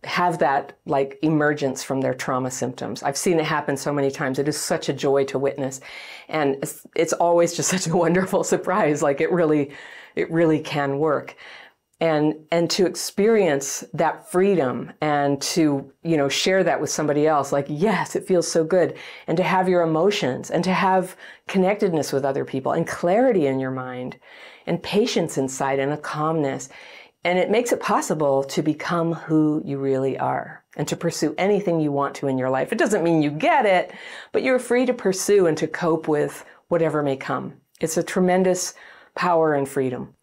have 0.05 0.39
that 0.39 0.77
like 0.85 1.17
emergence 1.21 1.83
from 1.83 2.01
their 2.01 2.13
trauma 2.13 2.51
symptoms. 2.51 3.03
I've 3.03 3.17
seen 3.17 3.39
it 3.39 3.45
happen 3.45 3.77
so 3.77 3.91
many 3.91 4.11
times. 4.11 4.39
It 4.39 4.47
is 4.47 4.59
such 4.59 4.89
a 4.89 4.93
joy 4.93 5.25
to 5.25 5.39
witness. 5.39 5.81
And 6.29 6.55
it's, 6.61 6.85
it's, 6.95 7.13
always 7.13 7.55
just 7.55 7.69
such 7.75 7.87
a 7.87 7.95
wonderful 7.95 8.43
surprise. 8.43 9.01
Like 9.01 9.21
it 9.21 9.31
really, 9.31 9.71
it 10.15 10.29
really 10.31 10.59
can 10.59 10.99
work. 10.99 11.35
And, 12.01 12.35
and 12.51 12.69
to 12.71 12.85
experience 12.85 13.85
that 13.93 14.29
freedom 14.29 14.91
and 14.99 15.41
to, 15.41 15.91
you 16.03 16.17
know, 16.17 16.27
share 16.27 16.61
that 16.61 16.81
with 16.81 16.89
somebody 16.89 17.25
else, 17.25 17.53
like, 17.53 17.67
yes, 17.69 18.17
it 18.17 18.27
feels 18.27 18.51
so 18.51 18.65
good. 18.65 18.97
And 19.27 19.37
to 19.37 19.43
have 19.43 19.69
your 19.69 19.81
emotions 19.81 20.51
and 20.51 20.61
to 20.65 20.73
have 20.73 21.15
connectedness 21.47 22.11
with 22.11 22.25
other 22.25 22.43
people 22.43 22.73
and 22.73 22.85
clarity 22.85 23.47
in 23.47 23.61
your 23.61 23.71
mind 23.71 24.17
and 24.67 24.83
patience 24.83 25.37
inside 25.37 25.79
and 25.79 25.93
a 25.93 25.97
calmness 25.97 26.67
and 27.25 27.39
it 27.39 27.49
makes 27.49 27.71
it 27.71 27.79
possible 27.79 28.43
to 28.43 28.61
become 28.61 29.11
who 29.11 29.59
you 29.65 29.79
really 29.79 30.17
are 30.17 30.63
and 30.77 30.87
to 30.87 30.95
pursue 30.95 31.33
anything 31.39 31.79
you 31.79 31.91
want 31.91 32.13
to 32.15 32.27
in 32.27 32.37
your 32.37 32.51
life. 32.51 32.71
It 32.71 32.77
doesn't 32.77 33.03
mean 33.03 33.23
you 33.23 33.31
get 33.31 33.65
it, 33.65 33.91
but 34.31 34.43
you're 34.43 34.59
free 34.59 34.85
to 34.85 34.93
pursue 34.93 35.47
and 35.47 35.57
to 35.57 35.67
cope 35.67 36.07
with 36.07 36.45
whatever 36.67 37.01
may 37.01 37.17
come. 37.17 37.53
It's 37.81 37.97
a 37.97 38.03
tremendous 38.03 38.75
power 39.15 39.55
and 39.55 39.67
freedom. 39.67 40.13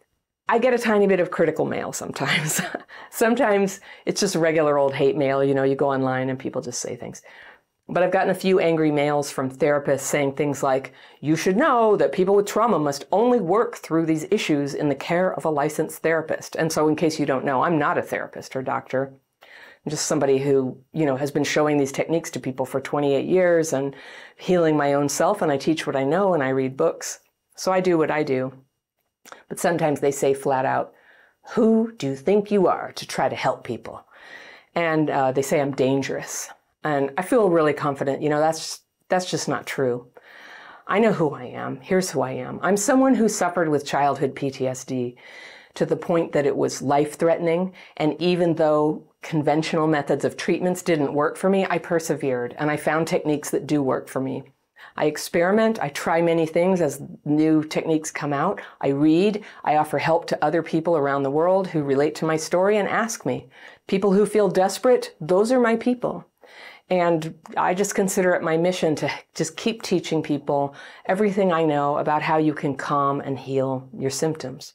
I 0.47 0.59
get 0.59 0.73
a 0.73 0.77
tiny 0.77 1.05
bit 1.05 1.19
of 1.19 1.29
critical 1.29 1.65
mail 1.65 1.91
sometimes. 1.91 2.61
sometimes 3.09 3.81
it's 4.05 4.21
just 4.21 4.35
regular 4.35 4.77
old 4.77 4.93
hate 4.93 5.17
mail. 5.17 5.43
You 5.43 5.55
know, 5.55 5.63
you 5.63 5.75
go 5.75 5.91
online 5.91 6.29
and 6.29 6.39
people 6.39 6.61
just 6.61 6.79
say 6.79 6.95
things. 6.95 7.21
But 7.93 8.01
I've 8.01 8.11
gotten 8.11 8.31
a 8.31 8.35
few 8.35 8.59
angry 8.59 8.89
mails 8.89 9.29
from 9.29 9.51
therapists 9.51 9.99
saying 9.99 10.33
things 10.33 10.63
like, 10.63 10.93
you 11.21 11.35
should 11.35 11.55
know 11.55 11.95
that 11.97 12.11
people 12.11 12.33
with 12.33 12.47
trauma 12.47 12.79
must 12.79 13.05
only 13.11 13.39
work 13.39 13.75
through 13.75 14.07
these 14.07 14.25
issues 14.31 14.73
in 14.73 14.89
the 14.89 14.95
care 14.95 15.31
of 15.31 15.45
a 15.45 15.51
licensed 15.51 16.01
therapist. 16.01 16.55
And 16.55 16.71
so 16.71 16.87
in 16.87 16.95
case 16.95 17.19
you 17.19 17.27
don't 17.27 17.45
know, 17.45 17.63
I'm 17.63 17.77
not 17.77 17.99
a 17.99 18.01
therapist 18.01 18.55
or 18.55 18.63
doctor. 18.63 19.13
I'm 19.43 19.91
just 19.91 20.07
somebody 20.07 20.39
who, 20.39 20.75
you 20.91 21.05
know, 21.05 21.17
has 21.17 21.29
been 21.29 21.43
showing 21.43 21.77
these 21.77 21.91
techniques 21.91 22.31
to 22.31 22.39
people 22.39 22.65
for 22.65 22.81
28 22.81 23.27
years 23.27 23.73
and 23.73 23.95
healing 24.37 24.75
my 24.75 24.93
own 24.93 25.07
self 25.07 25.43
and 25.43 25.51
I 25.51 25.57
teach 25.57 25.85
what 25.85 25.95
I 25.95 26.03
know 26.03 26.33
and 26.33 26.41
I 26.41 26.49
read 26.49 26.75
books. 26.75 27.19
So 27.55 27.71
I 27.71 27.79
do 27.79 27.99
what 27.99 28.09
I 28.09 28.23
do. 28.23 28.53
But 29.49 29.59
sometimes 29.59 29.99
they 29.99 30.09
say 30.09 30.33
flat 30.33 30.65
out, 30.65 30.95
who 31.49 31.91
do 31.91 32.07
you 32.07 32.15
think 32.15 32.49
you 32.49 32.65
are 32.65 32.91
to 32.93 33.05
try 33.05 33.29
to 33.29 33.35
help 33.35 33.63
people? 33.63 34.03
And 34.73 35.11
uh, 35.11 35.31
they 35.31 35.43
say 35.43 35.61
I'm 35.61 35.75
dangerous. 35.75 36.49
And 36.83 37.11
I 37.17 37.21
feel 37.21 37.49
really 37.49 37.73
confident, 37.73 38.21
you 38.21 38.29
know, 38.29 38.39
that's, 38.39 38.81
that's 39.09 39.29
just 39.29 39.47
not 39.47 39.65
true. 39.65 40.07
I 40.87 40.99
know 40.99 41.13
who 41.13 41.33
I 41.33 41.45
am. 41.45 41.79
Here's 41.79 42.11
who 42.11 42.21
I 42.21 42.31
am. 42.31 42.59
I'm 42.61 42.75
someone 42.75 43.15
who 43.15 43.29
suffered 43.29 43.69
with 43.69 43.85
childhood 43.85 44.35
PTSD 44.35 45.15
to 45.75 45.85
the 45.85 45.95
point 45.95 46.33
that 46.33 46.45
it 46.45 46.55
was 46.55 46.81
life 46.81 47.17
threatening. 47.17 47.73
And 47.97 48.19
even 48.21 48.55
though 48.55 49.03
conventional 49.21 49.87
methods 49.87 50.25
of 50.25 50.37
treatments 50.37 50.81
didn't 50.81 51.13
work 51.13 51.37
for 51.37 51.49
me, 51.49 51.65
I 51.69 51.77
persevered 51.77 52.55
and 52.59 52.69
I 52.69 52.77
found 52.77 53.07
techniques 53.07 53.49
that 53.51 53.65
do 53.65 53.81
work 53.81 54.07
for 54.07 54.19
me. 54.19 54.43
I 54.95 55.05
experiment, 55.05 55.79
I 55.81 55.89
try 55.89 56.21
many 56.21 56.45
things 56.45 56.81
as 56.81 57.01
new 57.25 57.63
techniques 57.63 58.11
come 58.11 58.33
out. 58.33 58.61
I 58.81 58.89
read, 58.89 59.43
I 59.63 59.77
offer 59.77 59.97
help 59.97 60.27
to 60.27 60.43
other 60.43 60.61
people 60.61 60.97
around 60.97 61.23
the 61.23 61.31
world 61.31 61.67
who 61.67 61.81
relate 61.81 62.13
to 62.15 62.25
my 62.25 62.35
story 62.35 62.77
and 62.77 62.87
ask 62.87 63.25
me. 63.25 63.47
People 63.87 64.13
who 64.13 64.25
feel 64.25 64.49
desperate, 64.49 65.15
those 65.19 65.51
are 65.51 65.59
my 65.59 65.77
people. 65.77 66.25
And 66.89 67.35
I 67.55 67.73
just 67.73 67.95
consider 67.95 68.33
it 68.33 68.43
my 68.43 68.57
mission 68.57 68.95
to 68.97 69.11
just 69.33 69.57
keep 69.57 69.81
teaching 69.81 70.21
people 70.21 70.75
everything 71.05 71.51
I 71.51 71.63
know 71.63 71.97
about 71.97 72.21
how 72.21 72.37
you 72.37 72.53
can 72.53 72.75
calm 72.75 73.21
and 73.21 73.39
heal 73.39 73.89
your 73.97 74.11
symptoms. 74.11 74.73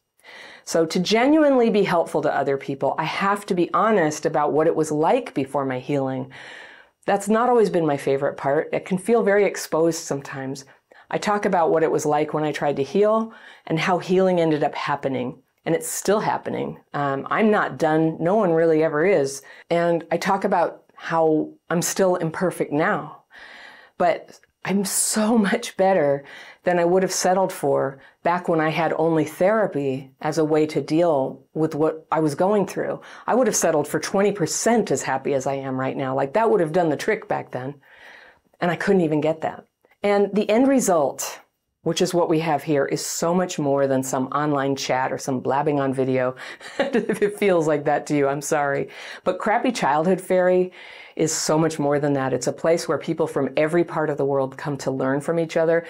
So 0.65 0.85
to 0.85 0.99
genuinely 0.99 1.71
be 1.71 1.85
helpful 1.85 2.21
to 2.23 2.35
other 2.35 2.57
people, 2.57 2.95
I 2.99 3.05
have 3.05 3.47
to 3.47 3.55
be 3.55 3.73
honest 3.73 4.27
about 4.27 4.53
what 4.53 4.67
it 4.67 4.77
was 4.77 4.91
like 4.91 5.33
before 5.33 5.65
my 5.65 5.79
healing. 5.79 6.31
That's 7.07 7.29
not 7.29 7.49
always 7.49 7.71
been 7.71 7.87
my 7.87 7.97
favorite 7.97 8.37
part. 8.37 8.69
It 8.73 8.85
can 8.85 8.99
feel 8.99 9.23
very 9.23 9.45
exposed 9.45 10.01
sometimes. 10.01 10.67
I 11.11 11.17
talk 11.17 11.47
about 11.47 11.71
what 11.71 11.83
it 11.83 11.91
was 11.91 12.05
like 12.05 12.35
when 12.35 12.45
I 12.45 12.53
tried 12.53 12.77
to 12.77 12.83
heal 12.83 13.33
and 13.67 13.79
how 13.79 13.99
healing 13.99 14.41
ended 14.41 14.63
up 14.63 14.75
happening. 14.75 15.43
And 15.65 15.75
it's 15.75 15.89
still 15.89 16.21
happening. 16.21 16.79
Um, 16.95 17.27
I'm 17.31 17.51
not 17.51 17.79
done. 17.79 18.17
No 18.21 18.35
one 18.35 18.53
really 18.53 18.83
ever 18.83 19.07
is. 19.07 19.43
And 19.71 20.05
I 20.11 20.17
talk 20.17 20.45
about 20.45 20.85
how 20.99 21.53
I'm 21.71 21.81
still 21.81 22.17
imperfect 22.17 22.73
now. 22.73 23.23
But 23.99 24.39
I'm 24.65 24.85
so 24.85 25.39
much 25.51 25.77
better 25.77 26.25
than 26.65 26.79
I 26.79 26.85
would 26.85 27.03
have 27.03 27.13
settled 27.13 27.53
for 27.53 28.01
back 28.25 28.49
when 28.49 28.61
I 28.61 28.71
had 28.71 28.93
only 28.99 29.25
therapy 29.25 30.11
as 30.21 30.39
a 30.39 30.45
way 30.45 30.67
to 30.67 30.83
deal 30.83 31.45
with 31.55 31.75
what 31.75 32.07
I 32.11 32.21
was 32.21 32.35
going 32.35 32.67
through. 32.67 33.01
I 33.27 33.35
would 33.35 33.47
have 33.47 33.57
settled 33.57 33.87
for 33.87 34.01
20% 34.01 34.91
as 34.91 35.03
happy 35.03 35.35
as 35.35 35.47
I 35.47 35.55
am 35.55 35.79
right 35.79 35.97
now. 35.97 36.15
Like 36.15 36.35
that 36.35 36.51
would 36.51 36.61
have 36.61 36.73
done 36.73 36.89
the 36.91 36.97
trick 36.97 37.29
back 37.29 37.53
then. 37.53 37.77
And 38.61 38.71
I 38.71 38.77
couldn't 38.77 39.03
even 39.03 39.21
get 39.21 39.43
that. 39.43 39.67
And 40.03 40.31
the 40.35 40.51
end 40.51 40.67
result, 40.67 41.41
which 41.89 42.03
is 42.03 42.13
what 42.13 42.29
we 42.29 42.39
have 42.41 42.63
here, 42.63 42.85
is 42.85 43.05
so 43.05 43.35
much 43.35 43.59
more 43.59 43.87
than 43.87 44.03
some 44.03 44.27
online 44.27 44.77
chat 44.77 45.11
or 45.11 45.17
some 45.17 45.41
blabbing 45.41 45.81
on 45.81 45.95
video. 45.95 46.37
if 46.79 47.23
it 47.23 47.39
feels 47.39 47.67
like 47.67 47.87
that 47.87 48.07
to 48.07 48.15
you, 48.15 48.29
I'm 48.29 48.43
sorry. 48.43 48.91
But 49.25 49.39
Crappy 49.39 49.73
Childhood 49.73 50.21
Fairy 50.21 50.71
is 51.17 51.33
so 51.33 51.59
much 51.59 51.79
more 51.79 51.99
than 51.99 52.13
that. 52.13 52.35
It's 52.35 52.47
a 52.47 52.53
place 52.53 52.87
where 52.87 52.99
people 52.99 53.27
from 53.27 53.49
every 53.57 53.85
part 53.85 54.11
of 54.11 54.19
the 54.19 54.27
world 54.27 54.59
come 54.59 54.77
to 54.77 54.91
learn 54.91 55.23
from 55.23 55.41
each 55.41 55.57
other 55.57 55.87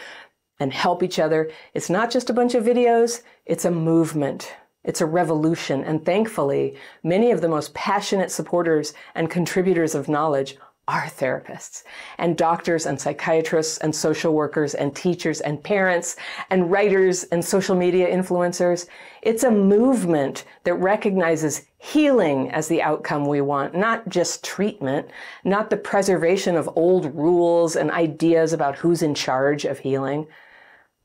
and 0.61 0.73
help 0.73 1.03
each 1.03 1.19
other. 1.19 1.51
It's 1.75 1.91
not 1.91 2.13
just 2.13 2.31
a 2.31 2.33
bunch 2.33 2.55
of 2.55 2.63
videos, 2.63 3.23
it's 3.45 3.65
a 3.65 3.71
movement. 3.73 4.55
It's 4.85 5.01
a 5.01 5.07
revolution. 5.07 5.83
And 5.83 6.07
thankfully, 6.07 6.77
many 7.03 7.33
of 7.33 7.41
the 7.41 7.49
most 7.49 7.75
passionate 7.75 8.31
supporters 8.31 8.95
and 9.17 9.29
contributors 9.29 9.97
of 9.97 10.09
knowledge 10.09 10.59
are 10.89 11.05
therapists 11.05 11.85
and 12.17 12.37
doctors 12.37 12.87
and 12.87 12.99
psychiatrists 12.99 13.77
and 13.79 13.95
social 13.95 14.33
workers 14.33 14.75
and 14.75 14.97
teachers 14.97 15.43
and 15.43 15.63
parents 15.63 16.17
and 16.49 16.71
writers 16.71 17.25
and 17.25 17.45
social 17.45 17.77
media 17.77 18.09
influencers. 18.09 18.87
It's 19.21 19.45
a 19.45 19.51
movement 19.51 20.45
that 20.65 20.75
recognizes 20.75 21.67
healing 21.77 22.51
as 22.51 22.69
the 22.69 22.81
outcome 22.81 23.27
we 23.27 23.43
want, 23.43 23.75
not 23.75 24.09
just 24.09 24.43
treatment, 24.43 25.11
not 25.45 25.69
the 25.69 25.77
preservation 25.77 26.57
of 26.57 26.71
old 26.75 27.15
rules 27.15 27.77
and 27.77 27.91
ideas 27.91 28.55
about 28.55 28.77
who's 28.77 29.03
in 29.03 29.15
charge 29.15 29.67
of 29.67 29.79
healing. 29.79 30.27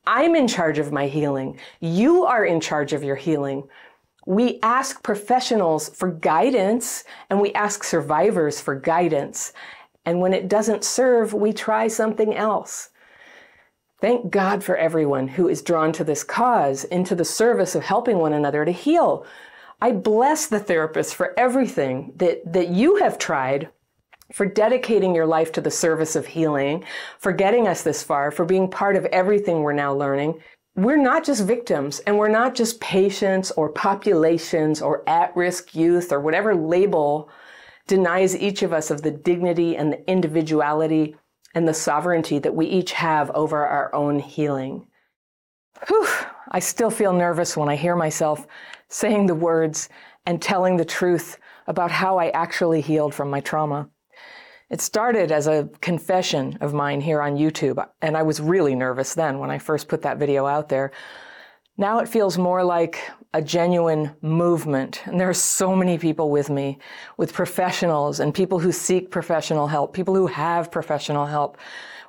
I'm 0.06 0.34
in 0.34 0.48
charge 0.48 0.78
of 0.78 0.92
my 0.92 1.06
healing. 1.08 1.58
You 1.80 2.24
are 2.24 2.44
in 2.44 2.60
charge 2.60 2.92
of 2.92 3.04
your 3.04 3.16
healing. 3.16 3.64
We 4.26 4.58
ask 4.62 5.02
professionals 5.02 5.88
for 5.90 6.10
guidance 6.10 7.04
and 7.30 7.40
we 7.40 7.52
ask 7.52 7.84
survivors 7.84 8.60
for 8.60 8.74
guidance. 8.74 9.52
And 10.06 10.20
when 10.20 10.32
it 10.32 10.48
doesn't 10.48 10.84
serve, 10.84 11.34
we 11.34 11.52
try 11.52 11.88
something 11.88 12.34
else. 12.34 12.90
Thank 14.00 14.30
God 14.30 14.62
for 14.62 14.76
everyone 14.76 15.28
who 15.28 15.48
is 15.48 15.62
drawn 15.62 15.92
to 15.92 16.04
this 16.04 16.22
cause, 16.22 16.84
into 16.84 17.14
the 17.14 17.24
service 17.24 17.74
of 17.74 17.84
helping 17.84 18.18
one 18.18 18.34
another 18.34 18.64
to 18.64 18.72
heal. 18.72 19.24
I 19.80 19.92
bless 19.92 20.46
the 20.46 20.60
therapists 20.60 21.14
for 21.14 21.38
everything 21.38 22.12
that, 22.16 22.40
that 22.52 22.68
you 22.68 22.96
have 22.96 23.18
tried, 23.18 23.70
for 24.32 24.46
dedicating 24.46 25.14
your 25.14 25.26
life 25.26 25.52
to 25.52 25.60
the 25.60 25.70
service 25.70 26.16
of 26.16 26.26
healing, 26.26 26.84
for 27.18 27.32
getting 27.32 27.68
us 27.68 27.82
this 27.82 28.02
far, 28.02 28.30
for 28.30 28.44
being 28.44 28.70
part 28.70 28.96
of 28.96 29.04
everything 29.06 29.62
we're 29.62 29.72
now 29.72 29.94
learning. 29.94 30.40
We're 30.76 30.96
not 30.96 31.24
just 31.24 31.44
victims 31.44 32.00
and 32.00 32.18
we're 32.18 32.28
not 32.28 32.56
just 32.56 32.80
patients 32.80 33.52
or 33.52 33.68
populations 33.68 34.82
or 34.82 35.08
at 35.08 35.34
risk 35.36 35.74
youth 35.74 36.10
or 36.10 36.20
whatever 36.20 36.54
label 36.54 37.30
denies 37.86 38.36
each 38.36 38.62
of 38.62 38.72
us 38.72 38.90
of 38.90 39.02
the 39.02 39.10
dignity 39.12 39.76
and 39.76 39.92
the 39.92 40.10
individuality 40.10 41.14
and 41.54 41.68
the 41.68 41.74
sovereignty 41.74 42.40
that 42.40 42.56
we 42.56 42.66
each 42.66 42.92
have 42.92 43.30
over 43.30 43.64
our 43.64 43.94
own 43.94 44.18
healing. 44.18 44.88
Whew, 45.86 46.08
I 46.50 46.58
still 46.58 46.90
feel 46.90 47.12
nervous 47.12 47.56
when 47.56 47.68
I 47.68 47.76
hear 47.76 47.94
myself 47.94 48.46
saying 48.88 49.26
the 49.26 49.34
words 49.34 49.88
and 50.26 50.42
telling 50.42 50.76
the 50.76 50.84
truth 50.84 51.38
about 51.68 51.92
how 51.92 52.18
I 52.18 52.30
actually 52.30 52.80
healed 52.80 53.14
from 53.14 53.30
my 53.30 53.40
trauma. 53.40 53.88
It 54.70 54.80
started 54.80 55.30
as 55.30 55.46
a 55.46 55.68
confession 55.80 56.56
of 56.60 56.72
mine 56.72 57.00
here 57.00 57.20
on 57.20 57.36
YouTube, 57.36 57.86
and 58.00 58.16
I 58.16 58.22
was 58.22 58.40
really 58.40 58.74
nervous 58.74 59.14
then 59.14 59.38
when 59.38 59.50
I 59.50 59.58
first 59.58 59.88
put 59.88 60.02
that 60.02 60.18
video 60.18 60.46
out 60.46 60.70
there. 60.70 60.90
Now 61.76 61.98
it 61.98 62.08
feels 62.08 62.38
more 62.38 62.64
like 62.64 62.98
a 63.34 63.42
genuine 63.42 64.14
movement. 64.22 65.02
And 65.06 65.20
there 65.20 65.28
are 65.28 65.34
so 65.34 65.74
many 65.74 65.98
people 65.98 66.30
with 66.30 66.48
me, 66.48 66.78
with 67.16 67.32
professionals 67.32 68.20
and 68.20 68.32
people 68.32 68.60
who 68.60 68.70
seek 68.70 69.10
professional 69.10 69.66
help, 69.66 69.92
people 69.92 70.14
who 70.14 70.28
have 70.28 70.70
professional 70.70 71.26
help. 71.26 71.58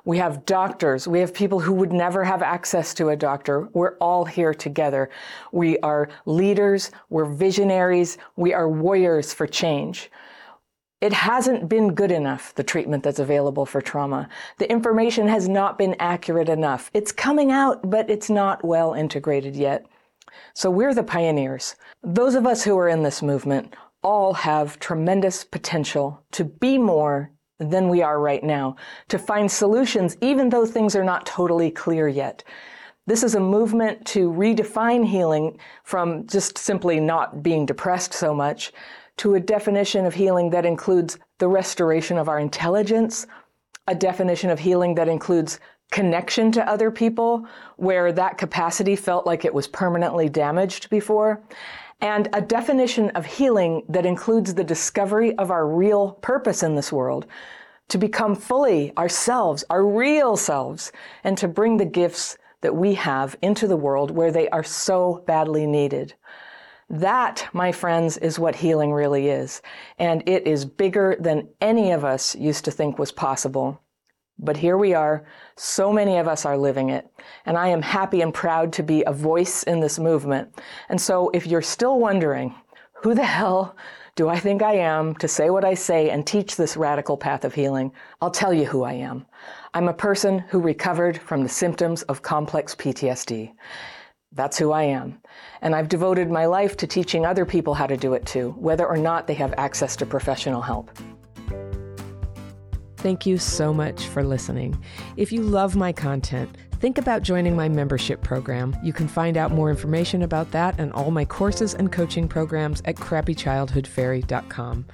We 0.04 0.18
have 0.18 0.46
doctors. 0.46 1.08
We 1.08 1.18
have 1.18 1.34
people 1.34 1.58
who 1.58 1.72
would 1.74 1.92
never 1.92 2.22
have 2.22 2.42
access 2.42 2.94
to 2.94 3.08
a 3.08 3.16
doctor. 3.16 3.68
We're 3.72 3.96
all 3.98 4.24
here 4.24 4.54
together. 4.54 5.10
We 5.50 5.78
are 5.80 6.08
leaders. 6.26 6.92
We're 7.10 7.24
visionaries. 7.24 8.16
We 8.36 8.54
are 8.54 8.68
warriors 8.68 9.34
for 9.34 9.48
change. 9.48 10.10
It 11.06 11.12
hasn't 11.12 11.68
been 11.68 11.94
good 11.94 12.10
enough, 12.10 12.52
the 12.56 12.64
treatment 12.64 13.04
that's 13.04 13.20
available 13.20 13.64
for 13.64 13.80
trauma. 13.80 14.28
The 14.58 14.68
information 14.68 15.28
has 15.28 15.48
not 15.48 15.78
been 15.78 15.94
accurate 16.00 16.48
enough. 16.48 16.90
It's 16.92 17.12
coming 17.12 17.52
out, 17.52 17.88
but 17.88 18.10
it's 18.10 18.28
not 18.28 18.64
well 18.64 18.92
integrated 18.92 19.54
yet. 19.54 19.86
So 20.52 20.68
we're 20.68 20.94
the 20.94 21.04
pioneers. 21.04 21.76
Those 22.02 22.34
of 22.34 22.44
us 22.44 22.64
who 22.64 22.76
are 22.76 22.88
in 22.88 23.04
this 23.04 23.22
movement 23.22 23.76
all 24.02 24.34
have 24.34 24.80
tremendous 24.80 25.44
potential 25.44 26.24
to 26.32 26.42
be 26.42 26.76
more 26.76 27.30
than 27.60 27.88
we 27.88 28.02
are 28.02 28.18
right 28.18 28.42
now, 28.42 28.74
to 29.06 29.16
find 29.16 29.48
solutions 29.48 30.16
even 30.20 30.48
though 30.48 30.66
things 30.66 30.96
are 30.96 31.04
not 31.04 31.24
totally 31.24 31.70
clear 31.70 32.08
yet. 32.08 32.42
This 33.06 33.22
is 33.22 33.36
a 33.36 33.40
movement 33.40 34.04
to 34.06 34.32
redefine 34.32 35.06
healing 35.06 35.60
from 35.84 36.26
just 36.26 36.58
simply 36.58 36.98
not 36.98 37.44
being 37.44 37.64
depressed 37.64 38.12
so 38.12 38.34
much 38.34 38.72
to 39.18 39.34
a 39.34 39.40
definition 39.40 40.04
of 40.04 40.14
healing 40.14 40.50
that 40.50 40.66
includes 40.66 41.18
the 41.38 41.48
restoration 41.48 42.18
of 42.18 42.28
our 42.28 42.38
intelligence, 42.38 43.26
a 43.86 43.94
definition 43.94 44.50
of 44.50 44.58
healing 44.58 44.94
that 44.94 45.08
includes 45.08 45.60
connection 45.90 46.50
to 46.52 46.68
other 46.68 46.90
people 46.90 47.46
where 47.76 48.12
that 48.12 48.38
capacity 48.38 48.96
felt 48.96 49.26
like 49.26 49.44
it 49.44 49.54
was 49.54 49.68
permanently 49.68 50.28
damaged 50.28 50.90
before, 50.90 51.42
and 52.00 52.28
a 52.32 52.42
definition 52.42 53.10
of 53.10 53.24
healing 53.24 53.82
that 53.88 54.04
includes 54.04 54.54
the 54.54 54.64
discovery 54.64 55.36
of 55.38 55.50
our 55.50 55.66
real 55.66 56.12
purpose 56.12 56.62
in 56.62 56.74
this 56.74 56.92
world, 56.92 57.26
to 57.88 57.98
become 57.98 58.34
fully 58.34 58.92
ourselves, 58.98 59.64
our 59.70 59.86
real 59.86 60.36
selves, 60.36 60.92
and 61.24 61.38
to 61.38 61.48
bring 61.48 61.76
the 61.76 61.84
gifts 61.84 62.36
that 62.60 62.74
we 62.74 62.94
have 62.94 63.36
into 63.42 63.68
the 63.68 63.76
world 63.76 64.10
where 64.10 64.32
they 64.32 64.48
are 64.48 64.64
so 64.64 65.22
badly 65.26 65.66
needed. 65.66 66.14
That, 66.88 67.48
my 67.52 67.72
friends, 67.72 68.16
is 68.18 68.38
what 68.38 68.54
healing 68.54 68.92
really 68.92 69.28
is. 69.28 69.60
And 69.98 70.22
it 70.28 70.46
is 70.46 70.64
bigger 70.64 71.16
than 71.18 71.48
any 71.60 71.90
of 71.90 72.04
us 72.04 72.36
used 72.36 72.64
to 72.66 72.70
think 72.70 72.98
was 72.98 73.10
possible. 73.10 73.80
But 74.38 74.58
here 74.58 74.76
we 74.76 74.94
are. 74.94 75.24
So 75.56 75.92
many 75.92 76.18
of 76.18 76.28
us 76.28 76.44
are 76.44 76.58
living 76.58 76.90
it. 76.90 77.08
And 77.46 77.56
I 77.56 77.68
am 77.68 77.82
happy 77.82 78.20
and 78.20 78.32
proud 78.32 78.72
to 78.74 78.82
be 78.82 79.02
a 79.06 79.12
voice 79.12 79.62
in 79.62 79.80
this 79.80 79.98
movement. 79.98 80.60
And 80.88 81.00
so 81.00 81.30
if 81.30 81.46
you're 81.46 81.62
still 81.62 81.98
wondering, 81.98 82.54
who 83.02 83.14
the 83.14 83.24
hell 83.24 83.76
do 84.14 84.28
I 84.28 84.38
think 84.38 84.62
I 84.62 84.76
am 84.76 85.14
to 85.16 85.28
say 85.28 85.50
what 85.50 85.64
I 85.64 85.74
say 85.74 86.10
and 86.10 86.26
teach 86.26 86.56
this 86.56 86.76
radical 86.76 87.16
path 87.16 87.44
of 87.44 87.54
healing? 87.54 87.92
I'll 88.20 88.30
tell 88.30 88.52
you 88.52 88.64
who 88.64 88.82
I 88.84 88.94
am. 88.94 89.26
I'm 89.74 89.88
a 89.88 89.94
person 89.94 90.38
who 90.38 90.60
recovered 90.60 91.18
from 91.18 91.42
the 91.42 91.48
symptoms 91.48 92.02
of 92.04 92.22
complex 92.22 92.74
PTSD. 92.74 93.52
That's 94.32 94.58
who 94.58 94.72
I 94.72 94.84
am. 94.84 95.20
And 95.62 95.74
I've 95.74 95.88
devoted 95.88 96.30
my 96.30 96.46
life 96.46 96.76
to 96.78 96.86
teaching 96.86 97.24
other 97.24 97.46
people 97.46 97.74
how 97.74 97.86
to 97.86 97.96
do 97.96 98.14
it 98.14 98.26
too, 98.26 98.50
whether 98.58 98.86
or 98.86 98.96
not 98.96 99.26
they 99.26 99.34
have 99.34 99.54
access 99.56 99.96
to 99.96 100.06
professional 100.06 100.62
help. 100.62 100.90
Thank 102.98 103.24
you 103.24 103.38
so 103.38 103.72
much 103.72 104.06
for 104.06 104.24
listening. 104.24 104.82
If 105.16 105.30
you 105.30 105.42
love 105.42 105.76
my 105.76 105.92
content, 105.92 106.56
think 106.80 106.98
about 106.98 107.22
joining 107.22 107.54
my 107.54 107.68
membership 107.68 108.20
program. 108.22 108.76
You 108.82 108.92
can 108.92 109.06
find 109.06 109.36
out 109.36 109.52
more 109.52 109.70
information 109.70 110.22
about 110.22 110.50
that 110.50 110.78
and 110.80 110.92
all 110.92 111.10
my 111.10 111.24
courses 111.24 111.74
and 111.74 111.92
coaching 111.92 112.26
programs 112.26 112.82
at 112.84 112.96
crappychildhoodfairy.com. 112.96 114.86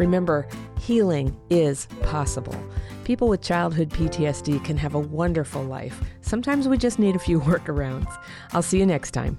Remember, 0.00 0.48
healing 0.78 1.36
is 1.50 1.84
possible. 2.00 2.56
People 3.04 3.28
with 3.28 3.42
childhood 3.42 3.90
PTSD 3.90 4.64
can 4.64 4.78
have 4.78 4.94
a 4.94 4.98
wonderful 4.98 5.62
life. 5.62 6.00
Sometimes 6.22 6.66
we 6.66 6.78
just 6.78 6.98
need 6.98 7.16
a 7.16 7.18
few 7.18 7.38
workarounds. 7.52 8.10
I'll 8.52 8.62
see 8.62 8.78
you 8.78 8.86
next 8.86 9.10
time. 9.10 9.38